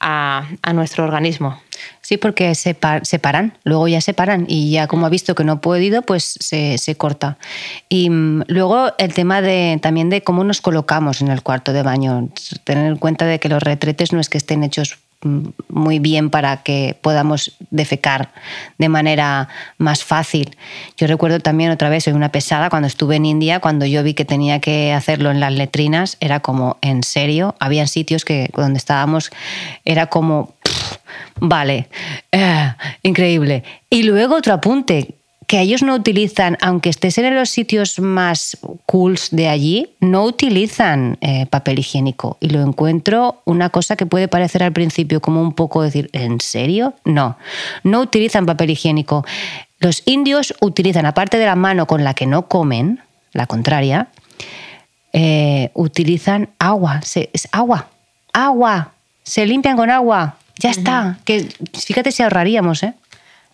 a, 0.05 0.73
nuestro 0.75 1.05
organismo. 1.05 1.59
Sí, 2.03 2.19
porque 2.19 2.55
se, 2.55 2.75
paran, 2.75 3.59
luego 3.65 3.89
ya 3.89 4.01
se 4.01 4.13
paran 4.13 4.45
y 4.47 4.71
ya 4.71 4.87
como 4.87 5.07
ha 5.07 5.09
visto 5.09 5.35
que 5.35 5.45
no 5.45 5.53
ha 5.53 5.61
podido, 5.61 6.03
pues 6.03 6.37
se, 6.41 6.97
corta. 6.97 7.39
Y 7.89 8.11
mm, 8.11 8.45
luego 8.49 8.93
el 8.99 9.15
tema 9.15 9.41
de, 9.41 9.79
también 9.83 10.11
de 10.11 10.23
cómo 10.23 10.45
nos 10.45 10.61
colocamos 10.61 11.23
en 11.23 11.29
el 11.29 11.43
cuarto 11.43 11.73
de 11.73 11.83
baño. 11.83 12.29
Tener 12.65 12.87
en 12.87 12.97
cuenta 12.97 13.25
de 13.25 13.41
que 13.41 13.49
los 13.49 13.63
retretes 13.63 14.13
no 14.13 14.21
es 14.21 14.29
que 14.29 14.39
estén 14.39 14.63
hechos 14.63 14.99
muy 15.69 15.99
bien 15.99 16.31
para 16.31 16.63
que 16.63 16.97
podamos 17.01 17.57
defecar 17.71 18.33
de 18.79 18.89
manera 18.89 19.49
más 19.79 20.05
fácil. 20.05 20.57
Yo 20.97 21.07
recuerdo 21.07 21.41
también 21.41 21.71
otra 21.71 21.89
vez, 21.89 22.05
soy 22.05 22.13
una 22.13 22.31
pesada, 22.31 22.71
cuando 22.71 22.87
estuve 22.87 23.17
en 23.17 23.25
India, 23.25 23.61
cuando 23.61 23.87
yo 23.87 24.03
vi 24.03 24.15
que 24.15 24.25
tenía 24.25 24.61
que 24.61 24.93
hacerlo 24.93 25.31
en 25.31 25.41
las 25.41 25.53
letrinas, 25.53 26.17
era 26.21 26.41
como, 26.41 26.77
¿en 26.83 27.03
serio? 27.03 27.55
Habían 27.59 27.89
sitios 27.89 28.25
que 28.25 28.51
donde 28.55 28.79
estábamos, 28.79 29.31
era 29.85 30.07
como, 30.07 30.55
vale, 31.41 31.89
eh, 32.33 32.73
increíble. 33.03 33.65
Y 33.91 34.03
luego 34.03 34.37
otro 34.37 34.55
apunte, 34.55 35.15
que 35.47 35.61
ellos 35.61 35.83
no 35.83 35.95
utilizan, 35.95 36.57
aunque 36.61 36.89
estés 36.89 37.19
en 37.19 37.35
los 37.35 37.51
sitios 37.51 37.99
más 37.99 38.57
cools 38.87 39.29
de 39.31 39.49
allí, 39.49 39.91
no 40.01 40.25
utilizan 40.25 41.19
eh, 41.21 41.47
papel 41.47 41.79
higiénico. 41.79 42.37
Y 42.41 42.49
lo 42.49 42.63
encuentro 42.63 43.43
una 43.45 43.71
cosa 43.71 43.97
que 43.97 44.07
puede 44.07 44.29
parecer 44.29 44.63
al 44.63 44.73
principio 44.73 45.21
como 45.21 45.43
un 45.43 45.53
poco 45.53 45.83
decir, 45.83 46.09
¿en 46.13 46.41
serio? 46.41 46.95
No, 47.05 47.37
no 47.83 48.01
utilizan 48.01 48.47
papel 48.47 48.71
higiénico. 48.71 49.25
Los 49.79 50.03
indios 50.07 50.55
utilizan, 50.61 51.07
aparte 51.07 51.39
de 51.39 51.47
la 51.47 51.57
mano 51.57 51.87
con 51.87 52.05
la 52.05 52.15
que 52.15 52.27
no 52.27 52.49
comen, 52.49 53.01
la 53.33 53.47
contraria, 53.47 54.09
eh, 55.13 55.71
utilizan 55.75 56.51
agua. 56.59 57.01
es 57.03 57.49
agua, 57.53 57.89
agua. 58.33 58.93
Se 59.23 59.47
limpian 59.47 59.77
con 59.77 59.91
agua. 59.91 60.37
Ya 60.59 60.71
está. 60.71 61.19
Que, 61.25 61.49
fíjate 61.73 62.13
si 62.13 62.23
ahorraríamos, 62.23 62.83
¿eh? 62.83 62.95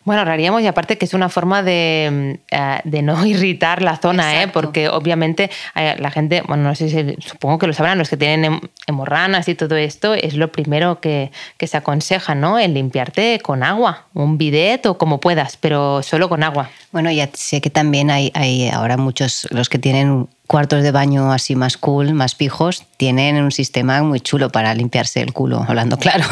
Bueno, 0.04 0.20
ahorraríamos 0.20 0.62
y 0.62 0.66
aparte 0.66 0.96
que 0.96 1.04
es 1.04 1.12
una 1.12 1.28
forma 1.28 1.62
de, 1.62 2.08
mm, 2.10 2.54
eh, 2.54 2.80
de 2.84 3.02
no 3.02 3.24
irritar 3.26 3.82
la 3.82 3.96
zona, 3.96 4.42
¿eh? 4.42 4.48
porque 4.48 4.88
obviamente 4.88 5.50
eh, 5.74 5.94
la 5.98 6.10
gente, 6.10 6.42
bueno, 6.46 6.62
no 6.62 6.74
sé 6.74 6.88
si 6.88 7.16
supongo 7.20 7.58
que 7.58 7.66
lo 7.66 7.72
sabrán, 7.74 7.98
los 7.98 8.08
que 8.08 8.16
tienen 8.16 8.60
hemorranas 8.86 9.48
y 9.48 9.54
todo 9.54 9.76
esto, 9.76 10.14
es 10.14 10.34
lo 10.34 10.50
primero 10.50 11.00
que, 11.00 11.30
que 11.58 11.66
se 11.66 11.76
aconseja, 11.76 12.34
¿no? 12.34 12.58
El 12.58 12.72
limpiarte 12.72 13.40
con 13.42 13.62
agua, 13.62 14.06
un 14.14 14.38
bidet 14.38 14.86
o 14.86 14.96
como 14.96 15.20
puedas, 15.20 15.58
pero 15.58 16.02
solo 16.02 16.30
con 16.30 16.42
agua. 16.42 16.70
Bueno, 16.92 17.10
ya 17.10 17.28
sé 17.34 17.60
que 17.60 17.70
también 17.70 18.10
hay, 18.10 18.32
hay 18.34 18.70
ahora 18.70 18.96
muchos, 18.96 19.46
los 19.50 19.68
que 19.68 19.78
tienen 19.78 20.28
cuartos 20.50 20.82
de 20.82 20.90
baño 20.90 21.30
así 21.30 21.54
más 21.54 21.76
cool, 21.76 22.12
más 22.12 22.34
pijos, 22.34 22.82
tienen 22.96 23.40
un 23.40 23.52
sistema 23.52 24.02
muy 24.02 24.18
chulo 24.18 24.50
para 24.50 24.74
limpiarse 24.74 25.20
el 25.20 25.32
culo, 25.32 25.64
hablando 25.68 25.96
claro, 26.04 26.24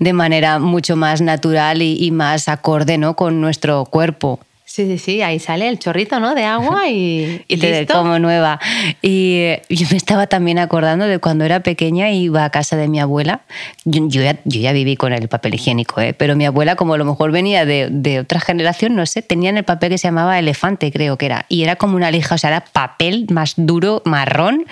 de 0.00 0.12
manera 0.12 0.58
mucho 0.58 0.96
más 0.96 1.20
natural 1.20 1.80
y, 1.80 2.10
más 2.10 2.48
acorde 2.48 2.98
¿no? 2.98 3.14
con 3.14 3.40
nuestro 3.40 3.84
cuerpo. 3.84 4.40
Sí, 4.74 4.86
sí, 4.86 4.98
sí, 4.98 5.22
ahí 5.22 5.38
sale 5.38 5.68
el 5.68 5.78
chorrito, 5.78 6.18
¿no? 6.18 6.34
De 6.34 6.42
agua 6.42 6.88
y, 6.88 7.44
y, 7.48 7.56
listo. 7.58 7.94
como 7.94 8.18
nueva. 8.18 8.58
Y 9.02 9.52
yo 9.68 9.86
me 9.88 9.96
estaba 9.96 10.26
también 10.26 10.58
acordando 10.58 11.06
de 11.06 11.20
cuando 11.20 11.44
era 11.44 11.60
pequeña 11.60 12.10
y 12.10 12.24
iba 12.24 12.44
a 12.44 12.50
casa 12.50 12.76
de 12.76 12.88
mi 12.88 12.98
abuela. 12.98 13.42
Yo, 13.84 14.08
ya, 14.08 14.36
yo 14.44 14.60
ya, 14.60 14.72
viví 14.72 14.96
con 14.96 15.12
el 15.12 15.28
papel 15.28 15.54
higiénico, 15.54 16.00
¿eh? 16.00 16.12
pero 16.12 16.34
mi 16.34 16.44
abuela, 16.44 16.74
como 16.74 16.94
a 16.94 16.98
lo 16.98 17.04
mejor 17.04 17.30
venía 17.30 17.64
de, 17.64 17.86
de, 17.88 18.18
otra 18.18 18.40
generación, 18.40 18.96
no 18.96 19.06
sé, 19.06 19.22
tenían 19.22 19.56
el 19.58 19.62
papel 19.62 19.90
que 19.90 19.98
se 19.98 20.08
llamaba 20.08 20.40
elefante, 20.40 20.90
creo 20.90 21.16
que 21.18 21.26
era. 21.26 21.46
Y 21.48 21.62
era 21.62 21.76
como 21.76 21.94
una 21.94 22.10
lija, 22.10 22.34
o 22.34 22.38
sea, 22.38 22.50
era 22.50 22.64
papel 22.64 23.26
más 23.30 23.54
duro, 23.56 24.02
marrón, 24.04 24.64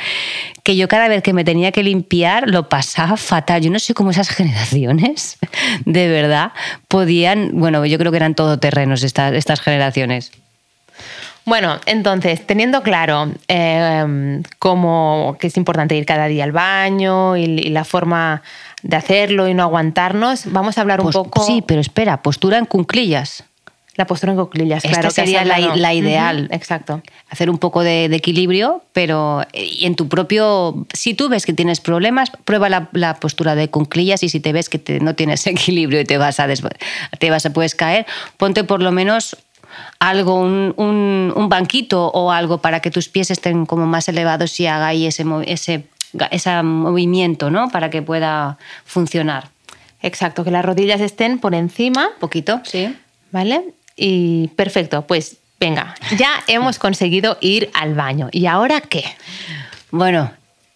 que 0.64 0.75
yo 0.75 0.88
cada 0.88 1.06
vez 1.06 1.23
que 1.23 1.32
me 1.32 1.44
tenía 1.44 1.71
que 1.71 1.85
limpiar 1.85 2.50
lo 2.50 2.68
pasaba 2.68 3.16
fatal. 3.16 3.62
Yo 3.62 3.71
no 3.71 3.78
sé 3.78 3.94
cómo 3.94 4.11
esas 4.11 4.28
generaciones, 4.30 5.38
de 5.85 6.09
verdad, 6.09 6.50
podían, 6.92 7.52
bueno, 7.54 7.87
yo 7.87 7.96
creo 7.96 8.12
que 8.12 8.18
eran 8.18 8.34
todoterrenos 8.34 9.02
estas, 9.02 9.32
estas 9.32 9.62
generaciones. 9.62 10.30
Bueno, 11.46 11.80
entonces, 11.87 12.46
teniendo 12.46 12.82
claro 12.82 13.30
eh, 13.49 14.42
cómo 14.58 15.37
que 15.40 15.46
es 15.46 15.56
importante 15.56 15.96
ir 15.96 16.04
cada 16.04 16.26
día 16.26 16.44
al 16.44 16.52
baño 16.52 17.38
y, 17.38 17.70
la 17.70 17.84
forma 17.84 18.42
de 18.82 18.94
hacerlo 18.94 19.49
y 19.49 19.54
no 19.54 19.62
aguantarnos, 19.62 20.52
vamos 20.52 20.76
a 20.76 20.82
hablar 20.82 21.00
un 21.00 21.06
pues 21.06 21.16
poco. 21.16 21.42
Sí, 21.46 21.64
pero 21.66 21.80
espera, 21.80 22.22
postura 22.22 22.58
en 22.58 22.66
cunclillas. 22.66 23.42
La 24.02 24.06
postura 24.09 24.32
en 24.32 24.38
cuclillas, 24.40 24.82
claro. 24.82 25.06
Esta 25.06 25.11
sería 25.23 25.44
la, 25.44 25.94
ideal. 25.94 26.49
exacto. 26.50 27.02
Hacer 27.30 27.49
un 27.49 27.59
poco 27.59 27.85
de, 27.85 28.06
equilibrio, 28.06 28.82
pero 28.92 29.42
en 29.52 29.94
tu 29.94 30.09
propio. 30.09 30.88
Si 30.92 31.14
tú 31.14 31.28
ves 31.28 31.47
que 31.47 31.52
tienes 31.52 31.78
problemas, 31.78 32.32
prueba 32.44 32.68
la, 32.68 33.14
postura 33.21 33.54
de 33.54 33.71
cunclillas 33.71 34.25
y 34.25 34.28
si 34.28 34.40
te 34.40 34.52
ves 34.52 34.68
que 34.68 34.99
no 35.00 35.14
tienes 35.14 35.47
equilibrio 35.47 36.00
y 36.00 36.04
te 36.04 36.18
vas 36.18 36.40
a, 36.40 36.49
te 36.49 37.30
vas 37.30 37.47
a 37.47 37.52
puedes 37.52 37.76
caer, 37.76 38.04
ponte 38.38 38.64
por 38.64 38.82
lo 38.82 38.90
menos 38.90 39.37
algo, 40.00 40.35
un, 40.35 40.75
un, 41.37 41.49
banquito 41.49 42.09
o 42.09 42.32
algo 42.32 42.59
para 42.59 42.80
que 42.80 42.90
tus 42.90 43.09
pies 43.09 43.30
estén 43.30 43.66
como 43.66 43.87
más 43.87 44.09
elevados 44.09 44.59
y 44.59 44.66
hagáis 44.66 45.21
ese, 45.21 45.25
ese, 45.47 45.85
ese 46.32 46.62
movimiento, 46.64 47.52
¿no? 47.52 47.68
Para 47.68 47.88
que 47.88 48.02
pueda 48.02 48.59
funcionar. 48.85 49.50
Exacto, 50.00 50.42
que 50.42 50.50
las 50.50 50.64
rodillas 50.64 51.00
estén 51.00 51.38
por 51.38 51.54
encima. 51.54 52.09
Poquito, 52.18 52.62
sí. 52.64 52.92
¿Vale? 53.30 53.75
Y 53.96 54.49
perfecto, 54.49 55.06
pues 55.06 55.37
venga, 55.61 55.94
ya 56.16 56.42
hemos 56.49 56.78
conseguido 56.78 57.38
ir 57.40 57.70
al 57.75 57.94
baño. 57.94 58.28
¿Y 58.32 58.46
ahora 58.46 58.80
qué? 58.80 59.04
Bueno, 59.90 60.32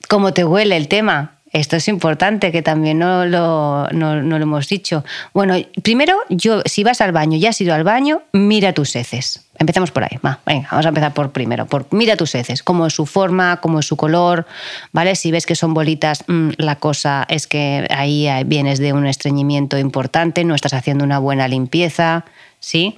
¿cómo 0.08 0.32
te 0.32 0.44
huele 0.44 0.76
el 0.76 0.88
tema? 0.88 1.36
Esto 1.52 1.76
es 1.76 1.88
importante, 1.88 2.52
que 2.52 2.60
también 2.60 2.98
no 2.98 3.24
lo, 3.24 3.88
no, 3.90 4.16
lo, 4.16 4.36
hemos 4.36 4.68
dicho. 4.68 5.04
Bueno, 5.32 5.54
primero, 5.82 6.18
yo, 6.28 6.60
si 6.66 6.84
vas 6.84 7.00
al 7.00 7.12
baño, 7.12 7.38
ya 7.38 7.48
has 7.48 7.60
ido 7.60 7.72
al 7.72 7.82
baño, 7.82 8.20
mira 8.32 8.74
tus 8.74 8.94
heces. 8.94 9.46
Empezamos 9.58 9.90
por 9.90 10.04
ahí. 10.04 10.18
Va, 10.24 10.40
venga, 10.44 10.68
vamos 10.70 10.84
a 10.84 10.90
empezar 10.90 11.14
por 11.14 11.30
primero. 11.32 11.64
Por, 11.64 11.86
mira 11.92 12.14
tus 12.16 12.34
heces, 12.34 12.62
cómo 12.62 12.86
es 12.86 12.92
su 12.92 13.06
forma, 13.06 13.56
cómo 13.62 13.78
es 13.78 13.86
su 13.86 13.96
color, 13.96 14.46
¿vale? 14.92 15.16
Si 15.16 15.30
ves 15.30 15.46
que 15.46 15.54
son 15.54 15.72
bolitas, 15.72 16.24
mm, 16.26 16.50
la 16.58 16.76
cosa 16.76 17.24
es 17.28 17.46
que 17.46 17.86
ahí 17.88 18.28
vienes 18.44 18.78
de 18.78 18.92
un 18.92 19.06
estreñimiento 19.06 19.78
importante, 19.78 20.44
no 20.44 20.54
estás 20.54 20.74
haciendo 20.74 21.04
una 21.04 21.20
buena 21.20 21.48
limpieza, 21.48 22.26
¿sí? 22.60 22.96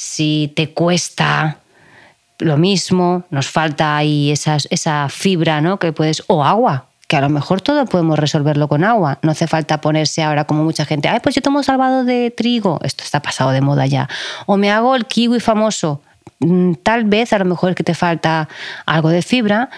Si 0.00 0.52
te 0.54 0.70
cuesta 0.70 1.58
lo 2.38 2.56
mismo, 2.56 3.24
nos 3.30 3.48
falta 3.48 3.96
ahí 3.96 4.30
esa, 4.30 4.58
esa 4.70 5.08
fibra, 5.08 5.60
¿no? 5.60 5.80
Que 5.80 5.92
puedes, 5.92 6.22
o 6.28 6.44
agua, 6.44 6.84
que 7.08 7.16
a 7.16 7.20
lo 7.20 7.28
mejor 7.28 7.62
todo 7.62 7.84
podemos 7.84 8.16
resolverlo 8.16 8.68
con 8.68 8.84
agua. 8.84 9.18
No 9.22 9.32
hace 9.32 9.48
falta 9.48 9.80
ponerse 9.80 10.22
ahora 10.22 10.44
como 10.44 10.62
mucha 10.62 10.84
gente, 10.84 11.08
ay, 11.08 11.18
pues 11.20 11.34
yo 11.34 11.42
tomo 11.42 11.64
salvado 11.64 12.04
de 12.04 12.30
trigo, 12.30 12.78
esto 12.84 13.02
está 13.02 13.20
pasado 13.20 13.50
de 13.50 13.60
moda 13.60 13.86
ya. 13.86 14.08
O 14.46 14.56
me 14.56 14.70
hago 14.70 14.94
el 14.94 15.04
kiwi 15.06 15.40
famoso. 15.40 16.00
Mm, 16.38 16.74
tal 16.74 17.02
vez 17.02 17.32
a 17.32 17.38
lo 17.40 17.46
mejor 17.46 17.70
es 17.70 17.74
que 17.74 17.82
te 17.82 17.94
falta 17.94 18.48
algo 18.86 19.08
de 19.08 19.22
fibra, 19.22 19.68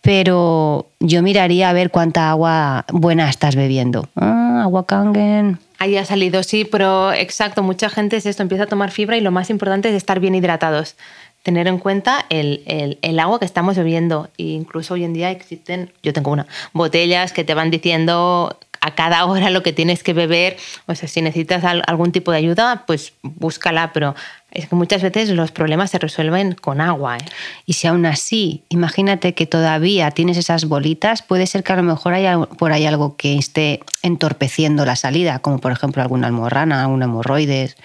pero 0.00 0.86
yo 0.98 1.22
miraría 1.22 1.70
a 1.70 1.72
ver 1.72 1.92
cuánta 1.92 2.30
agua 2.30 2.84
buena 2.90 3.30
estás 3.30 3.54
bebiendo. 3.54 4.08
Ah, 4.16 4.62
agua 4.64 4.84
Kangen. 4.86 5.60
Ahí 5.78 5.96
ha 5.96 6.04
salido, 6.04 6.42
sí, 6.42 6.64
pero 6.64 7.12
exacto, 7.12 7.62
mucha 7.62 7.88
gente 7.88 8.16
es 8.16 8.26
esto, 8.26 8.42
empieza 8.42 8.64
a 8.64 8.66
tomar 8.66 8.90
fibra 8.90 9.16
y 9.16 9.20
lo 9.20 9.30
más 9.30 9.48
importante 9.48 9.88
es 9.88 9.94
estar 9.94 10.18
bien 10.20 10.34
hidratados 10.34 10.96
tener 11.42 11.66
en 11.66 11.78
cuenta 11.78 12.26
el, 12.28 12.98
el, 13.00 13.18
agua 13.18 13.38
que 13.38 13.46
estamos 13.46 13.76
bebiendo. 13.76 14.28
E 14.36 14.42
incluso 14.42 14.94
hoy 14.94 15.04
en 15.04 15.14
día 15.14 15.30
existen, 15.30 15.90
yo 16.02 16.12
tengo 16.12 16.30
una, 16.30 16.46
botellas 16.74 17.32
que 17.32 17.42
te 17.42 17.54
van 17.54 17.70
diciendo 17.70 18.58
a 18.88 18.94
cada 18.94 19.24
hora 19.26 19.50
lo 19.50 19.62
que 19.62 19.72
tienes 19.72 20.02
que 20.02 20.12
beber. 20.12 20.56
O 20.86 20.94
sea, 20.94 21.08
si 21.08 21.22
necesitas 21.22 21.64
algún 21.64 22.12
tipo 22.12 22.32
de 22.32 22.38
ayuda, 22.38 22.84
pues 22.86 23.12
búscala, 23.22 23.92
pero 23.92 24.14
es 24.50 24.68
que 24.68 24.74
muchas 24.74 25.02
veces 25.02 25.30
los 25.30 25.52
problemas 25.52 25.90
se 25.90 25.98
resuelven 25.98 26.54
con 26.54 26.80
agua. 26.80 27.18
¿eh? 27.18 27.24
Y 27.66 27.74
si 27.74 27.86
aún 27.86 28.06
así, 28.06 28.62
imagínate 28.70 29.34
que 29.34 29.46
todavía 29.46 30.10
tienes 30.10 30.36
esas 30.36 30.64
bolitas, 30.64 31.22
puede 31.22 31.46
ser 31.46 31.62
que 31.62 31.72
a 31.72 31.76
lo 31.76 31.82
mejor 31.82 32.14
haya 32.14 32.38
por 32.38 32.72
ahí 32.72 32.86
algo 32.86 33.16
que 33.16 33.36
esté 33.36 33.80
entorpeciendo 34.02 34.84
la 34.84 34.96
salida, 34.96 35.38
como 35.40 35.58
por 35.58 35.72
ejemplo 35.72 36.02
alguna 36.02 36.26
almorrana, 36.26 36.82
algún 36.82 37.02
hemorroides 37.02 37.76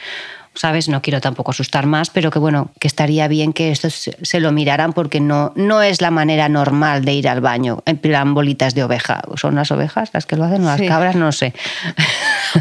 ¿sabes? 0.55 0.89
No 0.89 1.01
quiero 1.01 1.21
tampoco 1.21 1.51
asustar 1.51 1.85
más, 1.85 2.09
pero 2.09 2.31
que 2.31 2.39
bueno, 2.39 2.69
que 2.79 2.87
estaría 2.87 3.27
bien 3.27 3.53
que 3.53 3.71
esto 3.71 3.89
se 3.89 4.39
lo 4.39 4.51
miraran 4.51 4.93
porque 4.93 5.19
no, 5.19 5.51
no 5.55 5.81
es 5.81 6.01
la 6.01 6.11
manera 6.11 6.49
normal 6.49 7.05
de 7.05 7.13
ir 7.13 7.27
al 7.27 7.41
baño, 7.41 7.81
en 7.85 7.97
plan 7.97 8.33
bolitas 8.33 8.75
de 8.75 8.83
oveja. 8.83 9.21
¿Son 9.35 9.55
las 9.55 9.71
ovejas 9.71 10.11
las 10.13 10.25
que 10.25 10.35
lo 10.35 10.43
hacen 10.43 10.63
o 10.63 10.65
las 10.65 10.81
cabras? 10.81 11.15
No 11.15 11.31
sé. 11.31 11.53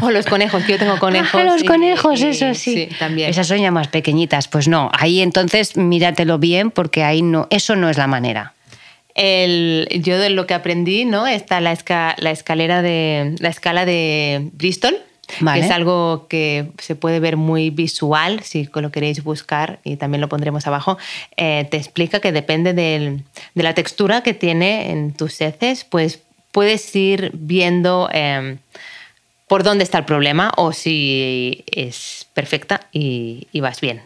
O 0.01 0.09
los 0.09 0.25
conejos, 0.25 0.63
que 0.63 0.73
yo 0.73 0.79
tengo 0.79 0.97
conejos. 0.99 1.39
Ah, 1.39 1.43
los 1.43 1.63
conejos, 1.63 2.21
eso 2.21 2.53
sí. 2.53 2.89
también. 2.99 3.29
Esas 3.29 3.47
son 3.47 3.59
ya 3.59 3.71
más 3.71 3.87
pequeñitas. 3.87 4.47
Pues 4.47 4.67
no, 4.67 4.89
ahí 4.93 5.21
entonces 5.21 5.77
míratelo 5.77 6.39
bien 6.39 6.71
porque 6.71 7.03
ahí 7.03 7.21
no, 7.21 7.47
eso 7.49 7.75
no 7.75 7.89
es 7.89 7.97
la 7.97 8.07
manera. 8.07 8.53
El, 9.15 9.87
yo 10.01 10.17
de 10.17 10.31
lo 10.31 10.47
que 10.47 10.55
aprendí, 10.55 11.05
¿no? 11.05 11.27
Está 11.27 11.61
la, 11.61 11.77
la 12.17 12.31
escalera 12.31 12.81
de 12.81 13.35
la 13.39 13.49
escala 13.49 13.85
de 13.85 14.49
Bristol, 14.53 14.97
es 15.55 15.71
algo 15.71 16.27
que 16.27 16.71
se 16.77 16.95
puede 16.95 17.19
ver 17.19 17.37
muy 17.37 17.69
visual, 17.69 18.41
si 18.43 18.69
lo 18.73 18.91
queréis 18.91 19.23
buscar, 19.23 19.79
y 19.83 19.95
también 19.95 20.21
lo 20.21 20.29
pondremos 20.29 20.67
abajo. 20.67 20.97
Eh, 21.37 21.67
te 21.69 21.77
explica 21.77 22.19
que 22.19 22.31
depende 22.31 22.73
de 22.73 23.23
la 23.55 23.73
textura 23.73 24.21
que 24.21 24.33
tiene 24.33 24.91
en 24.91 25.13
tus 25.13 25.39
heces, 25.41 25.83
pues 25.83 26.19
puedes 26.51 26.95
ir 26.95 27.31
viendo 27.33 28.09
em, 28.11 28.59
por 29.47 29.63
dónde 29.63 29.83
está 29.83 29.97
el 29.97 30.05
problema 30.05 30.51
o 30.55 30.71
si 30.71 31.63
es 31.67 32.27
perfecta 32.33 32.87
y, 32.91 33.47
y 33.51 33.59
vas 33.59 33.81
bien. 33.81 34.01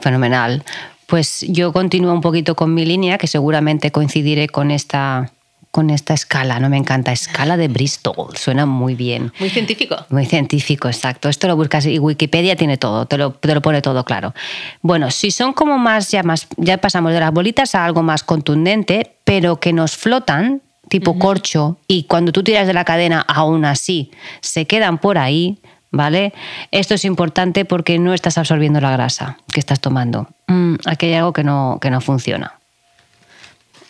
Fenomenal. 0.00 0.64
Pues 1.06 1.44
yo 1.48 1.72
continúo 1.72 2.12
un 2.12 2.20
poquito 2.20 2.56
con 2.56 2.74
mi 2.74 2.84
línea, 2.84 3.16
que 3.18 3.28
seguramente 3.28 3.92
coincidiré 3.92 4.48
con 4.48 4.70
esta 4.70 5.30
con 5.76 5.90
esta 5.90 6.14
escala, 6.14 6.58
no 6.58 6.70
me 6.70 6.78
encanta, 6.78 7.12
escala 7.12 7.58
de 7.58 7.68
Bristol, 7.68 8.34
suena 8.34 8.64
muy 8.64 8.94
bien. 8.94 9.30
Muy 9.38 9.50
científico. 9.50 10.06
Muy 10.08 10.24
científico, 10.24 10.88
exacto. 10.88 11.28
Esto 11.28 11.48
lo 11.48 11.54
buscas 11.54 11.84
y 11.84 11.98
Wikipedia 11.98 12.56
tiene 12.56 12.78
todo, 12.78 13.04
te 13.04 13.18
lo, 13.18 13.32
te 13.32 13.54
lo 13.54 13.60
pone 13.60 13.82
todo 13.82 14.02
claro. 14.02 14.32
Bueno, 14.80 15.10
si 15.10 15.30
son 15.30 15.52
como 15.52 15.76
más 15.76 16.10
ya, 16.10 16.22
más, 16.22 16.46
ya 16.56 16.78
pasamos 16.78 17.12
de 17.12 17.20
las 17.20 17.30
bolitas 17.30 17.74
a 17.74 17.84
algo 17.84 18.02
más 18.02 18.22
contundente, 18.22 19.16
pero 19.24 19.60
que 19.60 19.74
nos 19.74 19.98
flotan, 19.98 20.62
tipo 20.88 21.18
corcho, 21.18 21.76
y 21.86 22.04
cuando 22.04 22.32
tú 22.32 22.42
tiras 22.42 22.66
de 22.66 22.72
la 22.72 22.86
cadena 22.86 23.20
aún 23.28 23.66
así 23.66 24.10
se 24.40 24.66
quedan 24.66 24.96
por 24.96 25.18
ahí, 25.18 25.58
¿vale? 25.90 26.32
Esto 26.70 26.94
es 26.94 27.04
importante 27.04 27.66
porque 27.66 27.98
no 27.98 28.14
estás 28.14 28.38
absorbiendo 28.38 28.80
la 28.80 28.92
grasa 28.92 29.36
que 29.52 29.60
estás 29.60 29.80
tomando. 29.80 30.26
Mm, 30.46 30.76
aquí 30.86 31.04
hay 31.04 31.14
algo 31.16 31.34
que 31.34 31.44
no, 31.44 31.76
que 31.82 31.90
no 31.90 32.00
funciona. 32.00 32.54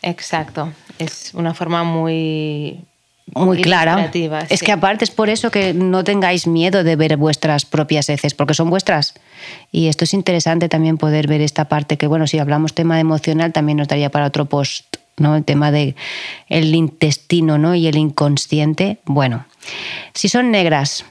Exacto. 0.02 0.72
Es 0.98 1.32
una 1.34 1.54
forma 1.54 1.84
muy 1.84 2.84
muy 3.34 3.60
clara. 3.60 4.10
Es 4.48 4.60
sí. 4.60 4.66
que 4.66 4.72
aparte 4.72 5.04
es 5.04 5.10
por 5.10 5.28
eso 5.28 5.50
que 5.50 5.74
no 5.74 6.04
tengáis 6.04 6.46
miedo 6.46 6.84
de 6.84 6.96
ver 6.96 7.16
vuestras 7.16 7.64
propias 7.64 8.08
heces, 8.08 8.34
porque 8.34 8.54
son 8.54 8.70
vuestras. 8.70 9.14
Y 9.72 9.88
esto 9.88 10.04
es 10.04 10.14
interesante 10.14 10.68
también 10.68 10.96
poder 10.96 11.26
ver 11.26 11.40
esta 11.40 11.66
parte, 11.66 11.96
que 11.96 12.06
bueno, 12.06 12.26
si 12.26 12.38
hablamos 12.38 12.74
tema 12.74 13.00
emocional, 13.00 13.52
también 13.52 13.78
nos 13.78 13.88
daría 13.88 14.10
para 14.10 14.26
otro 14.26 14.44
post, 14.44 14.96
¿no? 15.16 15.34
El 15.36 15.44
tema 15.44 15.72
de 15.72 15.96
el 16.48 16.74
intestino, 16.74 17.58
¿no? 17.58 17.74
Y 17.74 17.88
el 17.88 17.96
inconsciente. 17.96 18.98
Bueno, 19.04 19.44
si 20.14 20.28
son 20.28 20.52
negras, 20.52 21.04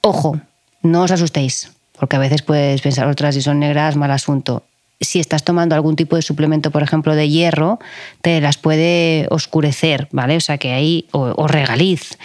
ojo, 0.00 0.40
no 0.82 1.02
os 1.02 1.12
asustéis, 1.12 1.70
porque 1.98 2.16
a 2.16 2.20
veces 2.20 2.42
puedes 2.42 2.80
pensar 2.82 3.06
otras 3.06 3.36
si 3.36 3.42
son 3.42 3.60
negras, 3.60 3.94
mal 3.96 4.10
asunto. 4.10 4.64
Si 5.00 5.18
estás 5.18 5.44
tomando 5.44 5.74
algún 5.74 5.96
tipo 5.96 6.16
de 6.16 6.22
suplemento, 6.22 6.70
por 6.70 6.82
ejemplo, 6.82 7.14
de 7.14 7.28
hierro, 7.28 7.78
te 8.20 8.40
las 8.40 8.58
puede 8.58 9.26
oscurecer, 9.30 10.08
¿vale? 10.12 10.36
O 10.36 10.40
sea 10.40 10.58
que 10.58 10.72
ahí, 10.72 11.06
o, 11.12 11.46
regaliz. 11.48 12.18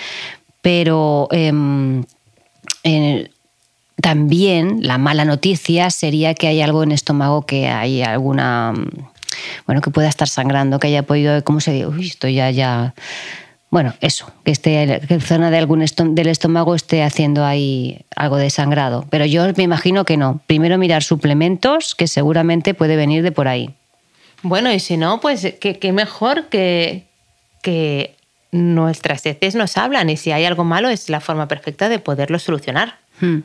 Pero 0.62 1.29
em, 1.32 2.03
también 4.01 4.79
la 4.82 4.98
mala 4.98 5.25
noticia 5.25 5.89
sería 5.89 6.34
que 6.34 6.48
hay 6.48 6.62
algo 6.62 6.84
en 6.84 6.91
estómago 6.91 7.46
que 7.46 7.70
hay 7.70 8.01
alguna 8.03 8.74
mm, 8.74 9.08
bueno 9.65 9.82
que 9.82 9.89
pueda 9.89 10.10
estar 10.10 10.27
sangrando 10.27 10.79
que 10.79 10.88
haya 10.88 11.03
podido 11.03 11.44
cómo 11.44 11.60
se 11.60 11.72
dice 11.72 11.88
uy 11.88 12.08
esto 12.08 12.27
ya 12.27 12.51
ya 12.51 12.94
bueno 13.75 13.94
eso 14.00 14.32
que 14.46 14.51
esté 14.51 15.01
que 15.05 15.20
zona 15.20 15.51
de 15.51 15.58
algún 15.58 15.84
del 16.15 16.27
estómago 16.27 16.75
esté 16.75 17.03
haciendo 17.03 17.44
ahí 17.44 18.05
algo 18.15 18.38
de 18.38 18.50
sangrado 18.50 19.05
pero 19.10 19.25
yo 19.25 19.44
me 19.55 19.63
imagino 19.63 20.05
que 20.05 20.17
no. 20.17 20.41
Primero 20.48 20.77
mirar 20.77 21.03
suplementos 21.03 21.96
que 21.96 22.08
seguramente 22.08 22.74
puede 22.74 22.96
venir 22.96 23.24
de 23.24 23.32
por 23.32 23.48
ahí. 23.48 23.74
Bueno, 24.44 24.72
y 24.72 24.79
si 24.79 24.98
no, 24.98 25.20
pues 25.20 25.55
qué, 25.60 25.79
qué 25.79 25.91
mejor 25.91 26.48
que, 26.50 27.05
que 27.62 28.15
nuestras 28.51 29.25
heces 29.25 29.55
nos 29.55 29.77
hablan 29.77 30.10
y 30.10 30.17
si 30.17 30.32
hay 30.32 30.46
algo 30.46 30.63
malo 30.63 30.89
es 30.89 31.10
la 31.10 31.20
forma 31.20 31.48
perfecta 31.48 31.89
de 31.89 32.00
poderlo 32.00 32.39
solucionar. 32.39 33.00
Hmm. 33.22 33.40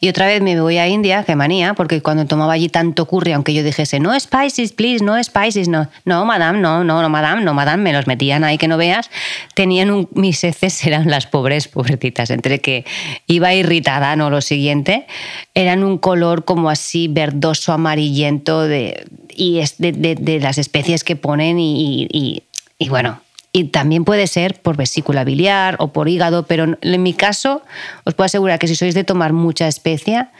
Y 0.00 0.08
otra 0.08 0.26
vez 0.26 0.40
me 0.40 0.60
voy 0.60 0.78
a 0.78 0.86
India, 0.86 1.24
qué 1.24 1.34
manía, 1.34 1.74
porque 1.74 2.00
cuando 2.00 2.26
tomaba 2.26 2.52
allí 2.52 2.68
tanto 2.68 3.06
curry, 3.06 3.32
aunque 3.32 3.52
yo 3.54 3.64
dijese, 3.64 3.98
no 3.98 4.18
spices, 4.18 4.72
please, 4.72 5.04
no 5.04 5.20
spices, 5.22 5.66
no, 5.68 5.88
no, 6.04 6.24
madame, 6.24 6.60
no, 6.60 6.84
no, 6.84 7.02
no, 7.02 7.08
madame, 7.08 7.42
no, 7.42 7.52
madame, 7.52 7.82
me 7.82 7.92
los 7.92 8.06
metían 8.06 8.44
ahí 8.44 8.56
que 8.56 8.68
no 8.68 8.76
veas, 8.76 9.10
tenían 9.54 9.90
un, 9.90 10.08
mis 10.12 10.44
heces 10.44 10.86
eran 10.86 11.10
las 11.10 11.26
pobres, 11.26 11.66
pobrecitas, 11.66 12.30
entre 12.30 12.60
que 12.60 12.84
iba 13.26 13.52
irritada, 13.52 14.14
no, 14.14 14.30
lo 14.30 14.40
siguiente, 14.40 15.06
eran 15.54 15.82
un 15.82 15.98
color 15.98 16.44
como 16.44 16.70
así 16.70 17.08
verdoso, 17.08 17.72
amarillento, 17.72 18.62
de, 18.62 19.06
y 19.34 19.58
es 19.58 19.78
de, 19.78 19.90
de- 19.92 20.14
de 20.14 20.38
las 20.38 20.58
especies 20.58 21.02
que 21.02 21.16
ponen 21.16 21.58
y- 21.58 22.06
y- 22.12 22.42
y 22.78 22.88
bueno, 22.90 23.20
y 23.56 23.64
también 23.64 24.04
puede 24.04 24.26
ser 24.26 24.60
por 24.60 24.76
vesícula 24.76 25.24
biliar 25.24 25.76
o 25.78 25.88
por 25.88 26.10
hígado, 26.10 26.42
pero 26.42 26.76
en 26.78 27.02
mi 27.02 27.14
caso 27.14 27.62
os 28.04 28.12
puedo 28.12 28.26
asegurar 28.26 28.58
que 28.58 28.68
si 28.68 28.76
sois 28.76 28.94
de 28.94 29.02
tomar 29.02 29.32
mucha 29.32 29.66
especia, 29.66 30.30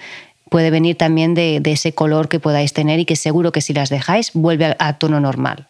puede 0.51 0.71
venir 0.71 0.97
también 0.97 1.33
de, 1.33 1.61
de 1.63 1.73
ese 1.73 1.95
color 1.95 2.29
que 2.29 2.41
podáis 2.41 2.75
tener 2.75 3.01
y 3.01 3.07
que 3.07 3.17
seguro 3.17 3.53
que 3.53 3.63
si 3.63 3.73
las 3.73 3.89
dejáis 3.89 4.33
vuelve 4.35 4.67
a, 4.67 4.77
a 4.79 4.99
tono 4.99 5.19
normal. 5.19 5.67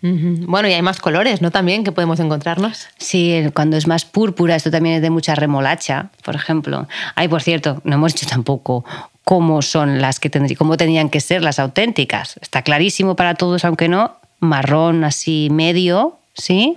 Bueno, 0.00 0.68
y 0.68 0.72
hay 0.72 0.80
más 0.80 1.00
colores, 1.00 1.42
¿no? 1.42 1.50
También 1.50 1.84
que 1.84 1.92
podemos 1.92 2.18
encontrarnos. 2.18 2.88
Sí, 2.96 3.44
cuando 3.54 3.76
es 3.76 3.86
más 3.86 4.06
púrpura, 4.06 4.56
esto 4.56 4.70
también 4.70 4.96
es 4.96 5.02
de 5.02 5.10
mucha 5.10 5.34
remolacha, 5.34 6.10
por 6.24 6.34
ejemplo. 6.34 6.88
Ay, 7.14 7.28
por 7.28 7.42
cierto, 7.42 7.82
no 7.84 7.96
hemos 7.96 8.14
dicho 8.14 8.26
tampoco 8.26 8.86
cómo 9.22 9.60
son 9.60 10.00
las 10.00 10.18
que 10.18 10.30
tendrían, 10.30 10.56
cómo 10.56 10.78
tenían 10.78 11.10
que 11.10 11.20
ser 11.20 11.42
las 11.42 11.58
auténticas. 11.58 12.38
Está 12.40 12.62
clarísimo 12.62 13.16
para 13.16 13.34
todos, 13.34 13.66
aunque 13.66 13.88
no, 13.88 14.16
marrón 14.40 15.04
así 15.04 15.48
medio, 15.52 16.18
¿sí? 16.34 16.76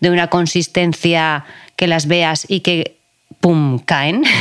De 0.00 0.10
una 0.10 0.28
consistencia 0.28 1.44
que 1.76 1.86
las 1.86 2.06
veas 2.06 2.46
y 2.48 2.60
que 2.60 2.96
pum 3.40 3.78
caen. 3.78 4.22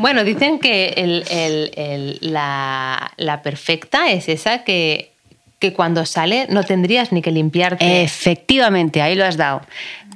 Bueno, 0.00 0.24
dicen 0.24 0.58
que 0.58 0.88
el- 0.96 1.24
el- 1.30 1.70
el- 1.76 2.18
la, 2.20 3.12
la 3.18 3.42
perfecta 3.42 4.10
es 4.10 4.28
esa 4.28 4.64
que, 4.64 5.12
que 5.60 5.72
cuando 5.72 6.04
sale 6.06 6.48
no 6.50 6.64
tendrías 6.64 7.12
ni 7.12 7.22
que 7.22 7.30
limpiarte. 7.30 8.02
Efectivamente, 8.02 9.00
ahí 9.00 9.14
lo 9.14 9.24
has 9.24 9.36
dado. 9.36 9.60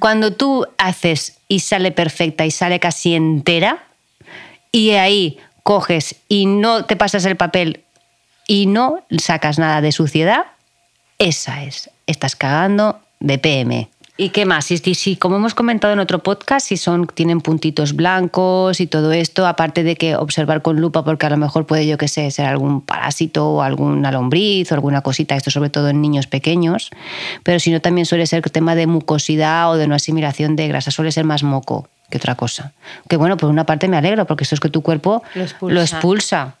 Cuando 0.01 0.33
tú 0.33 0.67
haces 0.77 1.37
y 1.47 1.61
sale 1.61 1.93
perfecta 1.93 2.45
y 2.45 2.51
sale 2.51 2.81
casi 2.81 3.15
entera, 3.15 3.81
y 4.73 4.89
ahí 4.91 5.37
coges 5.63 6.17
y 6.27 6.47
no 6.47 6.83
te 6.83 6.97
pasas 6.97 7.23
el 7.23 7.37
papel 7.37 7.79
y 8.47 8.65
no 8.65 9.05
sacas 9.19 9.57
nada 9.57 9.79
de 9.79 9.93
suciedad, 9.93 10.47
esa 11.17 11.63
es. 11.63 11.89
Estás 12.07 12.35
cagando 12.35 12.99
de 13.21 13.37
PM. 13.37 13.89
¿Y 14.17 14.29
qué 14.29 14.45
más? 14.45 14.65
Si, 14.65 14.77
si- 14.77 14.93
si, 14.93 15.15
como 15.15 15.37
hemos 15.37 15.55
comentado 15.55 15.93
en 15.93 15.99
otro 15.99 16.19
podcast, 16.21 16.67
si 16.67 16.77
son, 16.77 17.07
tienen 17.07 17.41
puntitos 17.41 17.95
blancos 17.95 18.79
y 18.79 18.85
todo 18.85 19.13
esto, 19.13 19.47
aparte 19.47 19.83
de 19.83 19.95
que 19.95 20.15
observar 20.15 20.61
con 20.61 20.79
lupa, 20.79 21.03
porque 21.03 21.25
a 21.25 21.29
lo 21.31 21.37
mejor 21.37 21.65
puede, 21.65 21.87
yo 21.87 21.97
qué 21.97 22.07
sé, 22.07 22.29
ser 22.29 22.45
algún 22.45 22.81
parásito 22.81 23.49
o 23.49 23.61
alguna 23.63 24.11
lombriz 24.11 24.71
o 24.71 24.75
alguna 24.75 25.01
cosita, 25.01 25.35
esto 25.35 25.49
sobre 25.49 25.69
todo 25.71 25.89
en 25.89 26.01
niños 26.01 26.27
pequeños, 26.27 26.91
pero 27.43 27.59
si 27.59 27.71
no 27.71 27.79
también 27.79 28.05
suele 28.05 28.27
ser 28.27 28.43
tema 28.51 28.75
de 28.75 28.85
mucosidad 28.85 29.71
o 29.71 29.77
de 29.77 29.87
no 29.87 29.95
asimilación 29.95 30.55
de 30.55 30.67
grasa, 30.67 30.91
suele 30.91 31.11
ser 31.11 31.23
más 31.25 31.41
moco 31.41 31.87
que 32.11 32.17
otra 32.17 32.35
cosa. 32.35 32.73
Que 33.07 33.15
bueno, 33.17 33.37
por 33.37 33.49
una 33.49 33.65
parte 33.65 33.87
me 33.87 33.97
alegro, 33.97 34.25
porque 34.27 34.43
eso 34.43 34.53
es 34.53 34.59
que 34.61 34.69
tu 34.69 34.81
cuerpo 34.83 35.23
Lo 35.33 35.43
expulsa. 35.43 35.73
Lo 35.73 35.81
expulsa. 35.81 36.55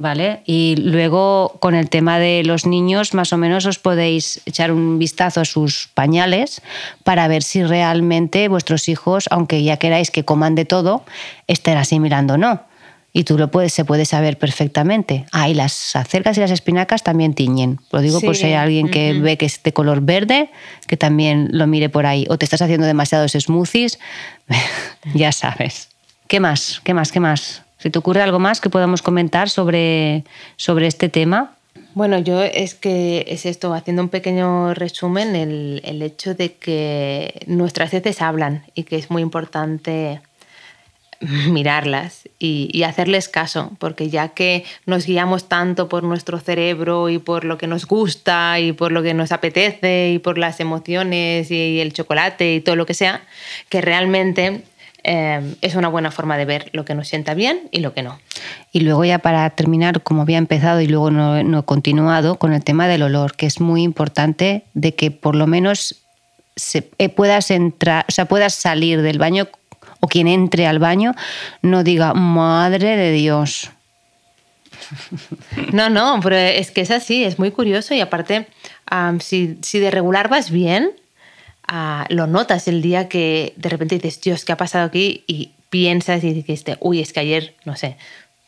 ¿Vale? 0.00 0.40
Y 0.46 0.76
luego 0.78 1.58
con 1.60 1.74
el 1.74 1.90
tema 1.90 2.18
de 2.18 2.42
los 2.42 2.64
niños, 2.64 3.12
más 3.12 3.34
o 3.34 3.36
menos 3.36 3.66
os 3.66 3.78
podéis 3.78 4.40
echar 4.46 4.72
un 4.72 4.98
vistazo 4.98 5.42
a 5.42 5.44
sus 5.44 5.90
pañales 5.92 6.62
para 7.04 7.28
ver 7.28 7.42
si 7.42 7.62
realmente 7.62 8.48
vuestros 8.48 8.88
hijos, 8.88 9.26
aunque 9.30 9.62
ya 9.62 9.76
queráis 9.76 10.10
que 10.10 10.24
coman 10.24 10.54
de 10.54 10.64
todo, 10.64 11.04
estén 11.48 11.76
asimilando 11.76 12.34
o 12.34 12.38
no. 12.38 12.62
Y 13.12 13.24
tú 13.24 13.36
lo 13.36 13.50
puedes, 13.50 13.74
se 13.74 13.84
puede 13.84 14.06
saber 14.06 14.38
perfectamente. 14.38 15.26
Ah, 15.32 15.50
y 15.50 15.54
las 15.54 15.94
acercas 15.94 16.38
y 16.38 16.40
las 16.40 16.50
espinacas 16.50 17.02
también 17.02 17.34
tiñen. 17.34 17.78
Lo 17.92 18.00
digo 18.00 18.22
por 18.22 18.34
Sí, 18.36 18.40
si 18.40 18.46
hay 18.46 18.54
alguien 18.54 18.88
que 18.88 19.12
ve 19.12 19.36
que 19.36 19.44
es 19.44 19.62
de 19.62 19.74
color 19.74 20.00
verde, 20.00 20.48
que 20.86 20.96
también 20.96 21.50
lo 21.52 21.66
mire 21.66 21.90
por 21.90 22.06
ahí. 22.06 22.24
O 22.30 22.38
te 22.38 22.46
estás 22.46 22.62
haciendo 22.62 22.86
demasiados 22.86 23.32
smoothies, 23.32 23.98
ya 25.14 25.30
sabes. 25.30 25.90
¿Qué 26.26 26.40
más? 26.40 26.80
¿Qué 26.84 26.94
más? 26.94 27.12
¿Qué 27.12 27.20
más? 27.20 27.64
¿Se 27.80 27.88
te 27.88 27.98
ocurre 27.98 28.20
algo 28.20 28.38
más 28.38 28.60
que 28.60 28.68
podamos 28.68 29.00
comentar 29.00 29.48
sobre, 29.48 30.24
sobre 30.56 30.86
este 30.86 31.08
tema? 31.08 31.56
Bueno, 31.94 32.18
yo 32.18 32.42
es 32.42 32.74
que 32.74 33.24
es 33.26 33.46
esto, 33.46 33.72
haciendo 33.72 34.02
un 34.02 34.10
pequeño 34.10 34.74
resumen, 34.74 35.34
el, 35.34 35.80
el 35.84 36.02
hecho 36.02 36.34
de 36.34 36.52
que 36.52 37.42
nuestras 37.46 37.92
heces 37.94 38.20
hablan 38.20 38.64
y 38.74 38.84
que 38.84 38.96
es 38.96 39.10
muy 39.10 39.22
importante 39.22 40.20
mirarlas 41.20 42.28
y, 42.38 42.68
y 42.72 42.82
hacerles 42.82 43.28
caso, 43.28 43.72
porque 43.78 44.08
ya 44.08 44.28
que 44.28 44.64
nos 44.86 45.06
guiamos 45.06 45.48
tanto 45.48 45.88
por 45.88 46.02
nuestro 46.02 46.38
cerebro 46.38 47.08
y 47.08 47.18
por 47.18 47.44
lo 47.44 47.58
que 47.58 47.66
nos 47.66 47.86
gusta 47.86 48.60
y 48.60 48.72
por 48.72 48.92
lo 48.92 49.02
que 49.02 49.14
nos 49.14 49.32
apetece 49.32 50.12
y 50.12 50.18
por 50.18 50.38
las 50.38 50.60
emociones 50.60 51.50
y 51.50 51.80
el 51.80 51.92
chocolate 51.92 52.54
y 52.54 52.60
todo 52.60 52.76
lo 52.76 52.86
que 52.86 52.94
sea, 52.94 53.22
que 53.68 53.80
realmente 53.80 54.64
eh, 55.04 55.54
es 55.60 55.74
una 55.74 55.88
buena 55.88 56.10
forma 56.10 56.36
de 56.36 56.44
ver 56.44 56.70
lo 56.72 56.84
que 56.84 56.94
nos 56.94 57.08
sienta 57.08 57.34
bien 57.34 57.68
y 57.70 57.80
lo 57.80 57.92
que 57.94 58.02
no. 58.02 58.18
Y 58.72 58.80
luego 58.80 59.04
ya 59.04 59.18
para 59.18 59.48
terminar, 59.50 60.02
como 60.02 60.22
había 60.22 60.38
empezado 60.38 60.80
y 60.80 60.86
luego 60.86 61.10
no, 61.10 61.42
no 61.42 61.58
he 61.60 61.62
continuado, 61.64 62.36
con 62.38 62.52
el 62.52 62.62
tema 62.64 62.88
del 62.88 63.02
olor, 63.02 63.34
que 63.36 63.46
es 63.46 63.60
muy 63.60 63.82
importante 63.82 64.64
de 64.74 64.94
que 64.94 65.10
por 65.10 65.34
lo 65.36 65.46
menos 65.46 65.96
se- 66.56 66.90
eh, 66.98 67.08
puedas 67.08 67.50
entrar, 67.50 68.04
o 68.08 68.12
sea, 68.12 68.24
puedas 68.26 68.54
salir 68.54 69.02
del 69.02 69.18
baño 69.18 69.48
o 70.00 70.08
quien 70.08 70.28
entre 70.28 70.66
al 70.66 70.78
baño 70.78 71.14
no 71.62 71.84
diga, 71.84 72.14
madre 72.14 72.96
de 72.96 73.12
Dios. 73.12 73.70
No, 75.72 75.88
no, 75.90 76.18
pero 76.22 76.36
es 76.36 76.70
que 76.70 76.80
es 76.80 76.90
así, 76.90 77.24
es 77.24 77.38
muy 77.38 77.50
curioso 77.50 77.94
y 77.94 78.00
aparte, 78.00 78.46
si, 79.20 79.58
si 79.62 79.78
de 79.78 79.90
regular 79.90 80.28
vas 80.28 80.50
bien, 80.50 80.90
lo 82.08 82.26
notas 82.26 82.68
el 82.68 82.82
día 82.82 83.08
que 83.08 83.54
de 83.56 83.68
repente 83.68 83.96
dices, 83.96 84.20
Dios, 84.20 84.44
¿qué 84.44 84.52
ha 84.52 84.56
pasado 84.56 84.86
aquí? 84.86 85.24
Y 85.26 85.52
piensas 85.68 86.24
y 86.24 86.32
dijiste, 86.32 86.76
uy, 86.80 87.00
es 87.00 87.12
que 87.12 87.20
ayer, 87.20 87.54
no 87.64 87.76
sé, 87.76 87.96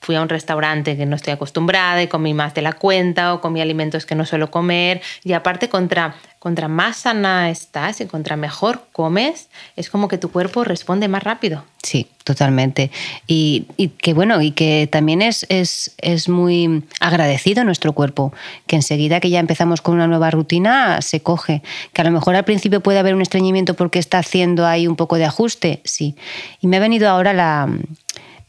fui 0.03 0.17
a 0.17 0.21
un 0.21 0.29
restaurante 0.29 0.97
que 0.97 1.07
no 1.07 1.15
estoy 1.15 1.33
acostumbrada 1.33 2.03
y 2.03 2.09
comí 2.09 2.35
más 2.35 2.55
de 2.55 2.63
la 2.63 2.73
cuenta 2.73 3.33
o 3.35 3.41
comí 3.41 3.61
alimentos 3.61 4.05
que 4.05 4.17
no 4.17 4.27
suelo 4.27 4.51
comer. 4.51 5.01
Y 5.23 5.33
aparte, 5.33 5.69
contra, 5.69 6.17
contra 6.41 6.67
más 6.67 6.99
sana 6.99 7.51
estás 7.51 8.01
y 8.01 8.07
contra 8.07 8.37
mejor 8.37 8.83
comes, 8.91 9.49
es 9.77 9.91
como 9.91 10.09
que 10.09 10.19
tu 10.19 10.33
cuerpo 10.33 10.65
responde 10.65 11.07
más 11.07 11.23
rápido. 11.23 11.65
Sí, 11.85 12.09
totalmente. 12.25 12.91
Y, 13.29 13.67
y 13.77 13.89
que 13.89 14.13
bueno, 14.13 14.43
y 14.43 14.51
que 14.51 14.89
también 14.91 15.23
es, 15.23 15.47
es, 15.49 15.95
es 15.99 16.29
muy 16.29 16.83
agradecido 16.99 17.63
nuestro 17.63 17.93
cuerpo, 17.93 18.33
que 18.67 18.77
enseguida 18.77 19.21
que 19.21 19.31
ya 19.31 19.39
empezamos 19.39 19.81
con 19.83 19.95
una 19.95 20.09
nueva 20.09 20.33
rutina 20.33 21.01
se 21.01 21.23
coge. 21.23 21.63
Que 21.93 22.03
a 22.03 22.05
lo 22.05 22.11
mejor 22.11 22.35
al 22.35 22.45
principio 22.45 22.81
puede 22.81 22.99
haber 22.99 23.15
un 23.15 23.23
estreñimiento 23.23 23.75
porque 23.75 24.01
está 24.01 24.19
haciendo 24.19 24.67
ahí 24.67 24.89
un 24.89 24.97
poco 24.97 25.17
de 25.17 25.27
ajuste, 25.27 25.81
sí. 25.85 26.17
Y 26.61 26.67
me 26.67 26.77
ha 26.77 26.81
venido 26.81 27.09
ahora 27.09 27.33
la, 27.33 27.69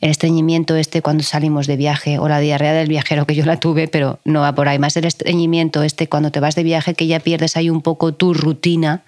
el 0.04 0.10
estreñimiento 0.10 0.76
este 0.76 1.02
cuando 1.02 1.24
salimos 1.24 1.66
de 1.66 1.78
viaje 1.78 2.20
o 2.20 2.28
la 2.28 2.40
diarrea 2.40 2.74
del 2.74 2.90
viajero 2.90 3.26
que 3.26 3.36
yo 3.36 3.46
la 3.46 3.62
tuve, 3.62 3.88
pero 3.88 4.20
no 4.26 4.42
va 4.42 4.54
por 4.54 4.68
ahí, 4.68 4.78
más 4.78 4.98
el 4.98 5.06
estreñimiento 5.06 5.82
este 5.82 6.10
cuando 6.10 6.30
te 6.30 6.42
vas 6.42 6.56
de 6.56 6.64
viaje 6.64 6.94
que 6.94 7.08
ya 7.08 7.22
pierdes 7.22 7.56
ahí 7.56 7.70
un 7.70 7.82
poco 7.82 8.14
tu 8.14 8.34
rutina. 8.34 9.04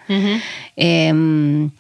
Em, 0.78 1.72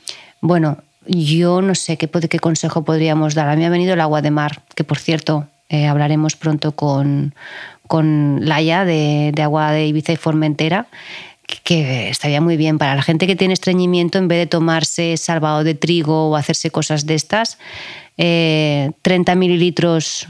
bueno, 0.41 0.80
yo 1.08 1.62
no 1.62 1.75
sé 1.75 1.95
qué, 1.95 2.10
qué 2.10 2.39
consejo 2.39 2.84
podríamos 2.84 3.36
dar. 3.36 3.47
A 3.47 3.56
mí 3.56 3.63
ha 3.63 3.69
venido 3.69 3.93
el 3.93 4.01
agua 4.01 4.21
de 4.21 4.32
mar, 4.32 4.63
que 4.75 4.84
por 4.84 4.99
cierto 4.99 5.47
eh, 5.69 5.88
hablaremos 5.88 6.36
pronto 6.36 6.73
con, 6.73 7.34
con 7.88 8.39
Laia 8.41 8.84
de, 8.84 9.32
de 9.34 9.41
agua 9.41 9.71
de 9.71 9.88
Ibiza 9.88 10.12
y 10.12 10.17
Formentera 10.17 10.88
que 11.63 12.10
estaría 12.10 12.41
muy 12.41 12.58
bien 12.58 12.80
para 12.80 12.95
la 12.95 13.04
gente 13.04 13.28
que 13.28 13.36
tiene 13.36 13.54
estreñimiento, 13.54 14.17
en 14.17 14.28
vez 14.28 14.39
de 14.39 14.47
tomarse 14.47 15.15
salvado 15.15 15.63
de 15.63 15.75
trigo 15.75 16.30
o 16.30 16.36
hacerse 16.36 16.71
cosas 16.71 17.06
de 17.06 17.13
estas, 17.13 17.60
30 18.17 19.32
eh, 19.32 19.36
mililitros 19.36 20.28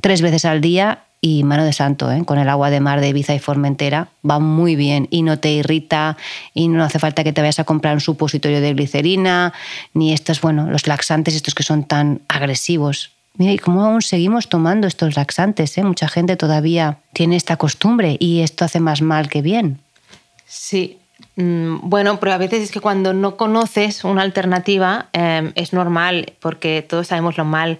tres 0.00 0.22
veces 0.22 0.44
al 0.44 0.60
día 0.60 1.04
y 1.20 1.44
mano 1.44 1.64
de 1.64 1.72
santo, 1.72 2.10
¿eh? 2.10 2.24
con 2.24 2.38
el 2.38 2.48
agua 2.48 2.70
de 2.70 2.80
mar 2.80 3.00
de 3.00 3.08
Ibiza 3.08 3.34
y 3.34 3.38
Formentera, 3.38 4.08
va 4.28 4.38
muy 4.38 4.74
bien 4.74 5.06
y 5.10 5.22
no 5.22 5.38
te 5.38 5.52
irrita 5.52 6.16
y 6.54 6.68
no 6.68 6.82
hace 6.82 6.98
falta 6.98 7.24
que 7.24 7.32
te 7.32 7.42
vayas 7.42 7.58
a 7.58 7.64
comprar 7.64 7.94
un 7.94 8.00
supositorio 8.00 8.60
de 8.60 8.72
glicerina, 8.72 9.52
ni 9.92 10.12
estos, 10.12 10.40
bueno, 10.40 10.70
los 10.70 10.86
laxantes 10.86 11.34
estos 11.34 11.54
que 11.54 11.62
son 11.62 11.84
tan 11.84 12.22
agresivos. 12.28 13.12
Mira, 13.34 13.52
y 13.52 13.58
cómo 13.58 13.84
aún 13.84 14.02
seguimos 14.02 14.48
tomando 14.48 14.86
estos 14.86 15.14
laxantes, 15.16 15.76
¿eh? 15.76 15.84
mucha 15.84 16.08
gente 16.08 16.36
todavía 16.36 16.98
tiene 17.12 17.36
esta 17.36 17.56
costumbre 17.56 18.16
y 18.18 18.40
esto 18.40 18.64
hace 18.64 18.80
más 18.80 19.02
mal 19.02 19.28
que 19.28 19.42
bien. 19.42 19.78
Sí, 20.46 20.98
bueno, 21.36 22.20
pero 22.20 22.32
a 22.32 22.38
veces 22.38 22.62
es 22.62 22.70
que 22.70 22.80
cuando 22.80 23.12
no 23.14 23.36
conoces 23.36 24.04
una 24.04 24.22
alternativa 24.22 25.08
em, 25.12 25.52
es 25.54 25.72
normal 25.72 26.32
porque 26.40 26.84
todos 26.86 27.08
sabemos 27.08 27.36
lo 27.36 27.44
mal 27.44 27.78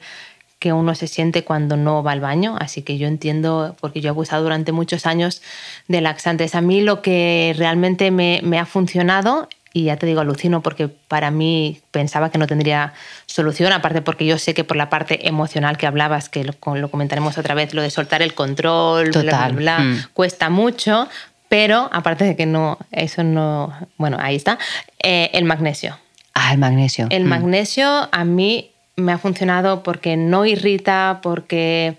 que 0.60 0.74
uno 0.74 0.94
se 0.94 1.08
siente 1.08 1.42
cuando 1.42 1.76
no 1.76 2.02
va 2.02 2.12
al 2.12 2.20
baño, 2.20 2.56
así 2.60 2.82
que 2.82 2.98
yo 2.98 3.08
entiendo, 3.08 3.74
porque 3.80 4.02
yo 4.02 4.08
he 4.08 4.10
abusado 4.10 4.42
durante 4.42 4.72
muchos 4.72 5.06
años 5.06 5.42
de 5.88 6.02
laxantes. 6.02 6.54
A 6.54 6.60
mí 6.60 6.82
lo 6.82 7.00
que 7.00 7.54
realmente 7.56 8.10
me, 8.10 8.58
ha 8.58 8.66
funcionado, 8.66 9.48
y 9.72 9.84
ya 9.84 9.96
te 9.96 10.04
digo, 10.04 10.20
alucino 10.20 10.60
porque 10.60 10.88
para 10.88 11.30
mí 11.30 11.80
pensaba 11.92 12.30
que 12.30 12.36
no 12.36 12.46
tendría 12.46 12.92
solución, 13.24 13.72
aparte 13.72 14.02
porque 14.02 14.26
yo 14.26 14.36
sé 14.36 14.52
que 14.52 14.62
por 14.62 14.76
la 14.76 14.90
parte 14.90 15.28
emocional 15.28 15.78
que 15.78 15.86
hablabas, 15.86 16.28
que 16.28 16.44
lo, 16.44 16.52
comentaremos 16.90 17.38
otra 17.38 17.54
vez, 17.54 17.72
lo 17.72 17.80
de 17.80 17.88
soltar 17.88 18.20
el 18.20 18.34
control, 18.34 19.12
bla, 19.12 19.22
bla, 19.22 19.48
bla, 19.48 19.78
mm. 19.78 20.06
cuesta 20.12 20.50
mucho, 20.50 21.08
pero 21.50 21.90
aparte 21.92 22.24
de 22.24 22.36
que 22.36 22.46
no, 22.46 22.78
eso 22.92 23.24
no, 23.24 23.74
bueno, 23.98 24.16
ahí 24.20 24.36
está, 24.36 24.56
eh, 25.02 25.30
el 25.34 25.44
magnesio. 25.44 25.98
Ah, 26.32 26.52
el 26.52 26.58
magnesio. 26.58 27.08
El 27.10 27.24
mm. 27.24 27.28
magnesio 27.28 28.08
a 28.12 28.24
mí 28.24 28.70
me 28.94 29.10
ha 29.10 29.18
funcionado 29.18 29.82
porque 29.82 30.16
no 30.16 30.46
irrita, 30.46 31.18
porque 31.24 31.96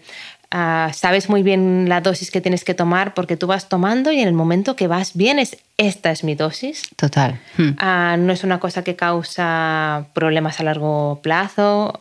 ah, 0.51 0.91
sabes 0.93 1.29
muy 1.29 1.43
bien 1.43 1.89
la 1.89 2.01
dosis 2.01 2.29
que 2.29 2.41
tienes 2.41 2.63
que 2.63 2.73
tomar, 2.73 3.13
porque 3.13 3.37
tú 3.37 3.47
vas 3.47 3.69
tomando 3.69 4.11
y 4.11 4.19
en 4.19 4.27
el 4.27 4.33
momento 4.33 4.75
que 4.75 4.87
vas 4.87 5.15
bien 5.15 5.39
es, 5.39 5.57
esta 5.77 6.11
es 6.11 6.23
mi 6.23 6.35
dosis. 6.35 6.83
Total. 6.95 7.39
Hmm. 7.57 7.71
Ah, 7.79 8.17
no 8.19 8.33
es 8.33 8.43
una 8.43 8.59
cosa 8.59 8.83
que 8.83 8.95
causa 8.95 10.05
problemas 10.13 10.59
a 10.59 10.63
largo 10.63 11.19
plazo. 11.23 11.99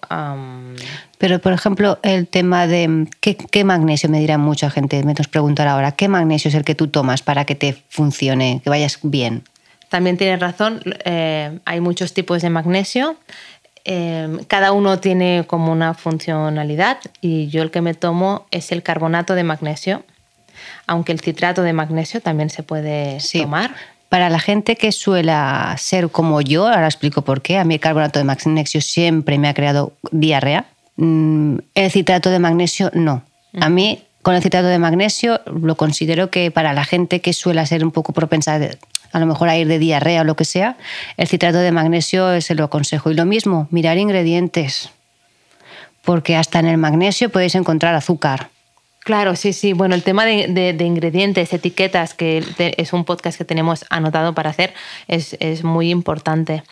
Pero, 1.19 1.39
por 1.39 1.53
ejemplo, 1.53 1.99
el 2.03 2.27
tema 2.27 2.67
de 2.67 3.07
¿qué, 3.21 3.65
magnesio, 3.65 4.09
me 4.09 4.21
dirá 4.21 4.39
mucha 4.39 4.71
gente, 4.71 5.03
me 5.05 5.15
nos 5.15 5.29
preguntar 5.29 5.69
ahora, 5.69 5.93
¿qué 5.93 6.09
magnesio 6.09 6.49
es 6.49 6.55
el 6.55 6.65
que 6.65 6.75
tú 6.75 6.89
tomas 6.89 7.23
para 7.23 7.45
que 7.45 7.55
te 7.55 7.77
funcione, 7.89 8.61
que 8.65 8.71
vayas 8.71 8.99
bien? 9.03 9.45
También 9.89 10.17
tienes 10.17 10.39
razón, 10.39 10.81
eh, 11.05 11.59
hay 11.65 11.81
muchos 11.81 12.15
tipos 12.15 12.43
de 12.43 12.51
magnesio. 12.51 13.17
Eh, 13.85 14.29
cada 14.49 14.73
uno 14.73 14.99
tiene 14.99 15.45
como 15.47 15.73
una 15.73 15.95
funcionalidad 15.95 16.99
y 17.21 17.49
yo 17.49 17.63
el 17.63 17.71
que 17.71 17.81
me 17.81 17.95
tomo 17.95 18.47
es 18.51 18.73
el 18.73 18.83
carbonato 18.83 19.35
de 19.35 19.45
magnesio, 19.45 20.05
aunque 20.87 21.13
el 21.13 21.21
citrato 21.21 21.63
de 21.63 21.73
magnesio 21.73 22.21
también 22.21 22.51
se 22.51 22.63
puede 22.63 23.19
tomar. 23.33 23.75
Para 24.09 24.29
la 24.29 24.41
gente 24.41 24.77
que 24.77 24.91
suele 24.93 25.33
ser 25.77 26.11
como 26.11 26.41
yo, 26.41 26.67
ahora 26.67 26.87
explico 26.87 27.23
por 27.23 27.43
qué, 27.43 27.59
a 27.59 27.65
mí 27.65 27.75
el 27.75 27.81
carbonato 27.81 28.19
de 28.19 28.25
magnesio 28.25 28.81
siempre 28.81 29.39
me 29.39 29.49
ha 29.49 29.55
creado 29.55 29.93
diarrea 30.11 30.67
Mm, 31.01 31.61
el 31.75 31.91
citrato 31.91 32.29
de 32.29 32.39
magnesio 32.39 32.91
no. 32.93 33.23
A 33.59 33.71
mí 33.71 34.05
con 34.21 34.35
el 34.35 34.43
citrato 34.43 34.67
de 34.67 34.79
magnesio 34.79 35.41
lo 35.47 35.75
considero 35.75 36.31
que 36.31 36.51
para 36.51 36.75
la 36.75 36.85
gente 36.85 37.23
que 37.23 37.33
suele 37.33 37.65
ser 37.65 37.83
un 37.85 37.91
poco 37.91 38.13
propensa 38.13 38.59
a 39.13 39.19
lo 39.19 39.27
mejor 39.27 39.49
a 39.49 39.57
ir 39.57 39.67
de 39.67 39.79
diarrea 39.79 40.23
o 40.23 40.25
lo 40.25 40.37
que 40.37 40.45
sea, 40.45 40.77
el 41.17 41.29
citrato 41.29 41.59
de 41.59 41.73
magnesio 41.73 42.41
se 42.41 42.55
lo 42.55 42.65
aconsejo. 42.65 43.11
Y 43.11 43.15
lo 43.15 43.27
mismo, 43.27 43.69
mirar 43.71 43.99
ingredientes, 43.99 44.91
porque 46.03 46.37
hasta 46.37 46.59
en 46.59 46.67
el 46.67 46.79
magnesio 46.79 47.31
podéis 47.31 47.55
encontrar 47.55 47.95
azúcar. 47.95 48.49
Claro, 49.01 49.35
sí, 49.35 49.53
sí. 49.53 49.73
Bueno, 49.73 49.95
el 49.95 50.03
tema 50.03 50.25
de, 50.25 50.77
ingredientes, 50.81 51.53
etiquetas, 51.53 52.15
que 52.15 52.45
es 52.77 52.93
un 52.93 53.05
podcast 53.05 53.39
que 53.39 53.45
tenemos 53.45 53.85
anotado 53.89 54.35
para 54.35 54.51
hacer, 54.51 54.75
es, 55.09 55.37
es 55.41 55.65
muy 55.65 55.91
importante. 55.91 56.63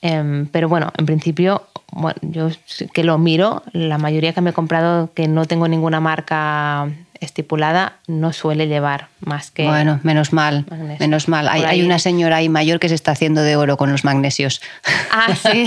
Em, 0.00 0.46
pero 0.46 0.68
bueno, 0.68 0.92
en 0.98 1.06
principio, 1.06 1.66
bueno, 1.90 2.18
yo 2.22 2.48
que 2.92 3.04
lo 3.04 3.16
miro, 3.18 3.62
la 3.72 3.98
mayoría 3.98 4.34
que 4.34 4.40
me 4.42 4.50
he 4.50 4.52
comprado 4.52 5.10
que 5.14 5.28
no 5.28 5.46
tengo 5.46 5.66
ninguna 5.66 5.98
marca 5.98 6.90
estipulada 7.24 7.94
no 8.06 8.32
suele 8.32 8.68
llevar 8.68 9.08
más 9.20 9.50
que. 9.50 9.64
Bueno, 9.64 10.00
menos 10.02 10.32
mal, 10.32 10.64
menos 11.00 11.28
mal. 11.28 11.48
Hay, 11.48 11.82
una 11.82 11.98
señora 11.98 12.36
ahí 12.36 12.48
mayor 12.48 12.78
que 12.78 12.88
se 12.88 12.94
está 12.94 13.12
haciendo 13.12 13.42
de 13.42 13.56
oro 13.56 13.76
con 13.76 13.90
los 13.90 14.04
magnesios. 14.04 14.60
Ah, 15.10 15.34
sí, 15.42 15.66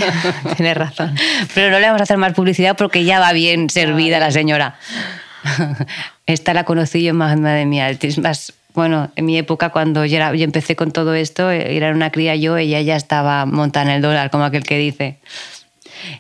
tienes 0.56 0.78
razón. 0.78 1.16
Pero 1.54 1.72
no 1.72 1.80
le 1.80 1.88
vamos 1.88 2.02
a 2.02 2.04
hacer 2.04 2.18
más 2.18 2.34
publicidad 2.34 2.76
porque 2.78 3.04
ya 3.04 3.20
va 3.20 3.34
bien 3.34 3.70
servida 3.70 4.20
la 4.20 4.32
señora. 4.32 4.76
Esta 6.26 6.54
la 6.54 6.64
conocí 6.64 7.04
yo, 7.04 7.14
madre 7.14 7.66
mía, 7.66 7.90
es 7.90 8.18
más 8.20 8.54
bueno, 8.78 9.10
en 9.16 9.26
mi 9.26 9.36
época 9.40 9.70
cuando 9.70 10.06
yo, 10.06 10.18
era, 10.18 10.36
yo 10.36 10.44
empecé 10.44 10.76
con 10.76 10.92
todo 10.92 11.16
esto, 11.16 11.50
era 11.50 11.90
una 11.90 12.12
cría 12.12 12.36
yo, 12.36 12.58
ella 12.58 12.80
ya 12.80 12.96
estaba 12.96 13.48
montada 13.48 13.88
en 13.88 13.92
el 13.94 14.02
dólar, 14.04 14.30
como 14.30 14.44
aquel 14.44 14.64
que 14.64 14.78
dice. 14.78 15.18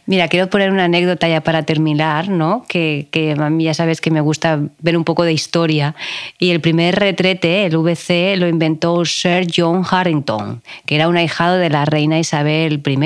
Mira, 0.05 0.27
quiero 0.27 0.49
poner 0.49 0.71
una 0.71 0.85
anécdota 0.85 1.27
ya 1.27 1.41
para 1.41 1.63
terminar, 1.63 2.29
¿no? 2.29 2.65
Que, 2.67 3.07
que, 3.11 3.35
ya 3.59 3.73
sabes 3.73 4.01
que 4.01 4.11
me 4.11 4.21
gusta 4.21 4.59
ver 4.79 4.97
un 4.97 5.03
poco 5.03 5.23
de 5.23 5.33
historia. 5.33 5.95
Y 6.39 6.51
el 6.51 6.61
primer 6.61 6.95
retrete, 6.95 7.65
el 7.65 7.77
VC, 7.77 8.35
lo 8.37 8.47
inventó 8.47 9.03
Sir 9.05 9.47
John 9.53 9.83
Harrington, 9.89 10.61
que 10.85 10.95
era 10.95 11.07
un 11.07 11.17
ahijado 11.17 11.57
de 11.57 11.69
la 11.69 11.85
reina 11.85 12.19
Isabel 12.19 12.81
I 12.85 12.97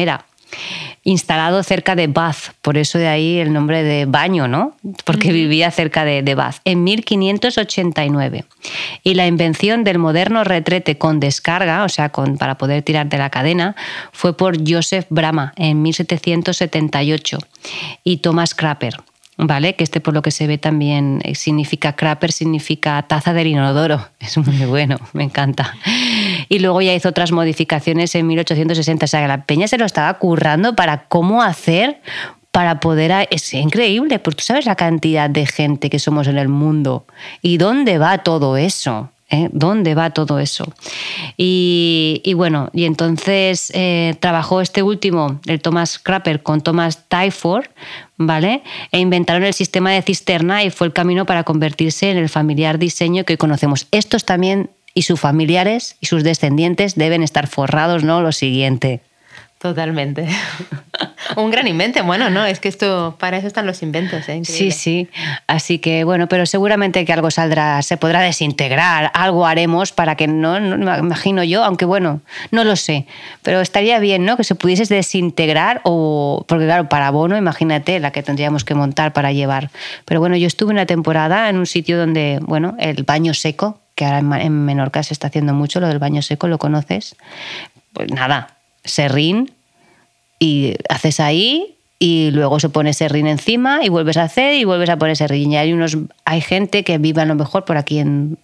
instalado 1.03 1.63
cerca 1.63 1.95
de 1.95 2.07
Bath, 2.07 2.53
por 2.61 2.77
eso 2.77 2.97
de 2.97 3.07
ahí 3.07 3.39
el 3.39 3.53
nombre 3.53 3.83
de 3.83 4.05
baño, 4.05 4.47
¿no? 4.47 4.75
Porque 5.03 5.31
vivía 5.31 5.71
cerca 5.71 6.05
de, 6.05 6.35
Bath, 6.35 6.57
en 6.65 6.83
1589. 6.83 8.45
Y 9.03 9.15
la 9.15 9.27
invención 9.27 9.83
del 9.83 9.97
moderno 9.97 10.43
retrete 10.43 10.97
con 10.97 11.19
descarga, 11.19 11.83
o 11.83 11.89
sea, 11.89 12.09
con, 12.09 12.37
para 12.37 12.57
poder 12.57 12.83
tirar 12.83 13.07
de 13.09 13.17
la 13.17 13.29
cadena, 13.29 13.75
fue 14.11 14.37
por 14.37 14.57
Joseph 14.67 15.07
Brama 15.09 15.53
en 15.55 15.81
1778 15.81 17.39
y 18.03 18.17
Thomas 18.17 18.53
Crapper. 18.53 18.97
¿Vale? 19.37 19.75
Que 19.75 19.83
este 19.83 20.01
por 20.01 20.13
lo 20.13 20.21
que 20.21 20.31
se 20.31 20.47
ve 20.47 20.57
también 20.57 21.21
eh, 21.23 21.35
significa 21.35 21.95
crapper, 21.95 22.31
significa 22.31 23.01
taza 23.03 23.33
del 23.33 23.47
inodoro. 23.47 24.07
Es 24.19 24.37
muy 24.37 24.65
bueno, 24.65 24.97
me 25.13 25.23
encanta. 25.23 25.75
Y 26.49 26.59
luego 26.59 26.81
ya 26.81 26.93
hizo 26.93 27.09
otras 27.09 27.31
modificaciones 27.31 28.13
en 28.15 28.27
1860. 28.27 29.05
O 29.05 29.07
sea, 29.07 29.21
que 29.21 29.27
la 29.27 29.45
peña 29.45 29.67
se 29.67 29.77
lo 29.77 29.85
estaba 29.85 30.13
currando 30.15 30.75
para 30.75 31.05
cómo 31.05 31.41
hacer 31.41 32.01
para 32.51 32.79
poder... 32.79 33.27
Es 33.31 33.53
increíble, 33.53 34.19
porque 34.19 34.37
tú 34.37 34.43
sabes 34.43 34.65
la 34.65 34.75
cantidad 34.75 35.29
de 35.29 35.45
gente 35.45 35.89
que 35.89 35.99
somos 35.99 36.27
en 36.27 36.37
el 36.37 36.49
mundo 36.49 37.05
y 37.41 37.57
dónde 37.57 37.97
va 37.97 38.19
todo 38.19 38.57
eso. 38.57 39.10
¿Eh? 39.31 39.49
¿Dónde 39.51 39.95
va 39.95 40.11
todo 40.11 40.39
eso? 40.39 40.71
Y, 41.37 42.33
bueno, 42.35 42.69
y 42.73 42.85
entonces 42.85 43.71
eh, 43.73 44.15
trabajó 44.19 44.61
este 44.61 44.83
último, 44.83 45.39
el 45.47 45.61
Thomas 45.61 45.97
Crapper, 45.97 46.43
con 46.43 46.61
Thomas 46.61 47.07
Tyford, 47.07 47.65
¿vale? 48.17 48.61
E 48.91 48.99
inventaron 48.99 49.43
el 49.43 49.53
sistema 49.53 49.91
de 49.91 50.01
cisterna 50.01 50.63
y 50.63 50.69
fue 50.69 50.87
el 50.87 50.93
camino 50.93 51.25
para 51.25 51.43
convertirse 51.43 52.11
en 52.11 52.17
el 52.17 52.29
familiar 52.29 52.77
diseño 52.77 53.23
que 53.23 53.33
hoy 53.33 53.37
conocemos. 53.37 53.87
Estos 53.91 54.25
también 54.25 54.69
y 54.93 55.03
sus 55.03 55.19
familiares 55.19 55.95
y 56.01 56.07
sus 56.07 56.23
descendientes 56.23 56.95
deben 56.95 57.23
estar 57.23 57.47
forrados, 57.47 58.03
¿no? 58.03 58.21
Lo 58.21 58.31
siguiente. 58.31 59.01
Totalmente. 59.61 60.27
Un 61.37 61.51
gran 61.51 61.67
invento. 61.67 62.03
Bueno, 62.03 62.31
no, 62.31 62.45
es 62.45 62.59
que 62.59 62.67
esto, 62.67 63.15
para 63.19 63.37
eso 63.37 63.45
están 63.45 63.67
los 63.67 63.83
inventos. 63.83 64.27
¿eh? 64.27 64.41
Sí, 64.43 64.71
sí. 64.71 65.07
Así 65.45 65.77
que 65.77 66.03
bueno, 66.03 66.27
pero 66.27 66.47
seguramente 66.47 67.05
que 67.05 67.13
algo 67.13 67.29
saldrá, 67.29 67.79
se 67.83 67.95
podrá 67.95 68.21
desintegrar, 68.21 69.11
algo 69.13 69.45
haremos 69.45 69.91
para 69.91 70.15
que 70.15 70.27
no, 70.27 70.59
no 70.59 70.77
me 70.77 70.97
imagino 70.97 71.43
yo, 71.43 71.63
aunque 71.63 71.85
bueno, 71.85 72.21
no 72.49 72.63
lo 72.63 72.75
sé. 72.75 73.05
Pero 73.43 73.61
estaría 73.61 73.99
bien, 73.99 74.25
¿no? 74.25 74.35
Que 74.35 74.43
se 74.43 74.55
pudiese 74.55 74.91
desintegrar 74.93 75.81
o, 75.83 76.43
porque 76.47 76.65
claro, 76.65 76.89
para 76.89 77.11
Bono, 77.11 77.37
imagínate 77.37 77.99
la 77.99 78.11
que 78.11 78.23
tendríamos 78.23 78.65
que 78.65 78.73
montar 78.73 79.13
para 79.13 79.31
llevar. 79.31 79.69
Pero 80.05 80.19
bueno, 80.19 80.35
yo 80.37 80.47
estuve 80.47 80.71
una 80.71 80.87
temporada 80.87 81.49
en 81.49 81.57
un 81.57 81.67
sitio 81.67 81.99
donde, 81.99 82.39
bueno, 82.41 82.75
el 82.79 83.03
baño 83.03 83.35
seco, 83.35 83.79
que 83.93 84.05
ahora 84.05 84.41
en 84.41 84.65
Menorca 84.65 85.03
se 85.03 85.13
está 85.13 85.27
haciendo 85.27 85.53
mucho, 85.53 85.79
lo 85.79 85.87
del 85.87 85.99
baño 85.99 86.23
seco, 86.23 86.47
¿lo 86.47 86.57
conoces? 86.57 87.15
Pues 87.93 88.09
nada, 88.11 88.60
serrín 88.83 89.51
y 90.39 90.75
haces 90.89 91.19
ahí 91.19 91.75
y 91.99 92.31
luego 92.31 92.59
se 92.59 92.69
pone 92.69 92.93
serrín 92.93 93.27
encima 93.27 93.83
y 93.83 93.89
vuelves 93.89 94.17
a 94.17 94.23
hacer 94.23 94.55
y 94.55 94.63
vuelves 94.63 94.89
a 94.89 94.97
poner 94.97 95.15
serrín. 95.15 95.51
Y 95.51 95.57
hay, 95.57 95.71
unos, 95.71 95.97
hay 96.25 96.41
gente 96.41 96.83
que 96.83 96.97
vive 96.97 97.21
a 97.21 97.25
lo 97.25 97.35
mejor 97.35 97.63
por 97.63 97.77
aquí 97.77 97.99
en, 97.99 98.39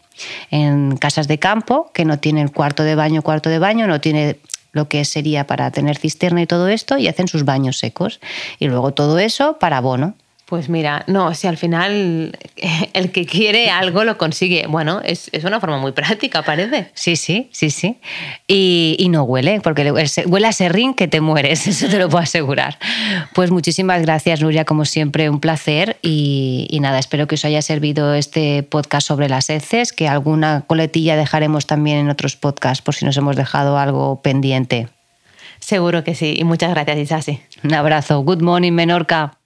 en 0.51 0.95
casas 0.97 1.27
de 1.27 1.39
campo, 1.39 1.89
que 1.93 2.05
no 2.05 2.19
tienen 2.19 2.49
cuarto 2.49 2.83
de 2.83 2.93
baño, 2.93 3.23
cuarto 3.23 3.49
de 3.49 3.57
baño, 3.57 3.87
no 3.87 3.99
tiene 3.99 4.37
lo 4.73 4.87
que 4.87 5.05
sería 5.05 5.47
para 5.47 5.71
tener 5.71 5.97
cisterna 5.97 6.43
y 6.43 6.45
todo 6.45 6.67
esto, 6.67 6.99
y 6.99 7.07
hacen 7.07 7.27
sus 7.27 7.45
baños 7.45 7.79
secos. 7.79 8.19
Y 8.59 8.67
luego 8.67 8.93
todo 8.93 9.17
eso 9.17 9.57
para 9.57 9.77
abono. 9.77 10.13
Pues 10.47 10.69
mira, 10.69 11.03
no, 11.07 11.33
si 11.33 11.45
al 11.45 11.57
final 11.57 12.31
el 12.93 13.11
que 13.11 13.25
quiere 13.25 13.69
algo 13.69 14.05
lo 14.05 14.17
consigue. 14.17 14.65
Bueno, 14.67 15.01
es, 15.03 15.29
una 15.43 15.59
forma 15.59 15.77
muy 15.77 15.91
práctica, 15.91 16.41
parece. 16.41 16.89
Sí, 16.93 17.17
sí, 17.17 17.49
sí, 17.51 17.69
sí. 17.69 17.97
Y, 18.47 19.07
no 19.09 19.23
huele, 19.23 19.59
porque 19.59 19.91
huele 20.25 20.47
a 20.47 20.53
serrín 20.53 20.93
que 20.93 21.09
te 21.09 21.19
mueres, 21.19 21.67
eso 21.67 21.89
te 21.89 21.99
lo 21.99 22.07
puedo 22.07 22.23
asegurar. 22.23 22.79
Pues 23.35 23.51
muchísimas 23.51 24.01
gracias, 24.01 24.41
Nuria, 24.41 24.63
como 24.63 24.85
siempre, 24.85 25.29
un 25.29 25.41
placer. 25.41 25.97
Y, 26.01 26.65
y 26.69 26.79
nada, 26.79 26.97
espero 26.97 27.27
que 27.27 27.35
os 27.35 27.43
haya 27.43 27.61
servido 27.61 28.13
este 28.13 28.63
podcast 28.63 29.05
sobre 29.05 29.27
las 29.27 29.49
heces, 29.49 29.91
que 29.91 30.07
alguna 30.07 30.63
coletilla 30.65 31.17
dejaremos 31.17 31.67
también 31.67 31.97
en 31.97 32.09
otros 32.09 32.37
podcasts 32.37 32.81
por 32.81 32.95
si 32.95 33.03
nos 33.03 33.17
hemos 33.17 33.35
dejado 33.35 33.77
algo 33.77 34.21
pendiente. 34.21 34.87
Seguro 35.59 36.05
que 36.05 36.15
sí. 36.15 36.35
Y 36.37 36.45
muchas 36.45 36.69
gracias, 36.69 36.97
Isasi. 36.97 37.41
Un 37.65 37.73
abrazo. 37.73 38.21
Good 38.21 38.41
morning, 38.41 38.71
Menorca. 38.71 39.36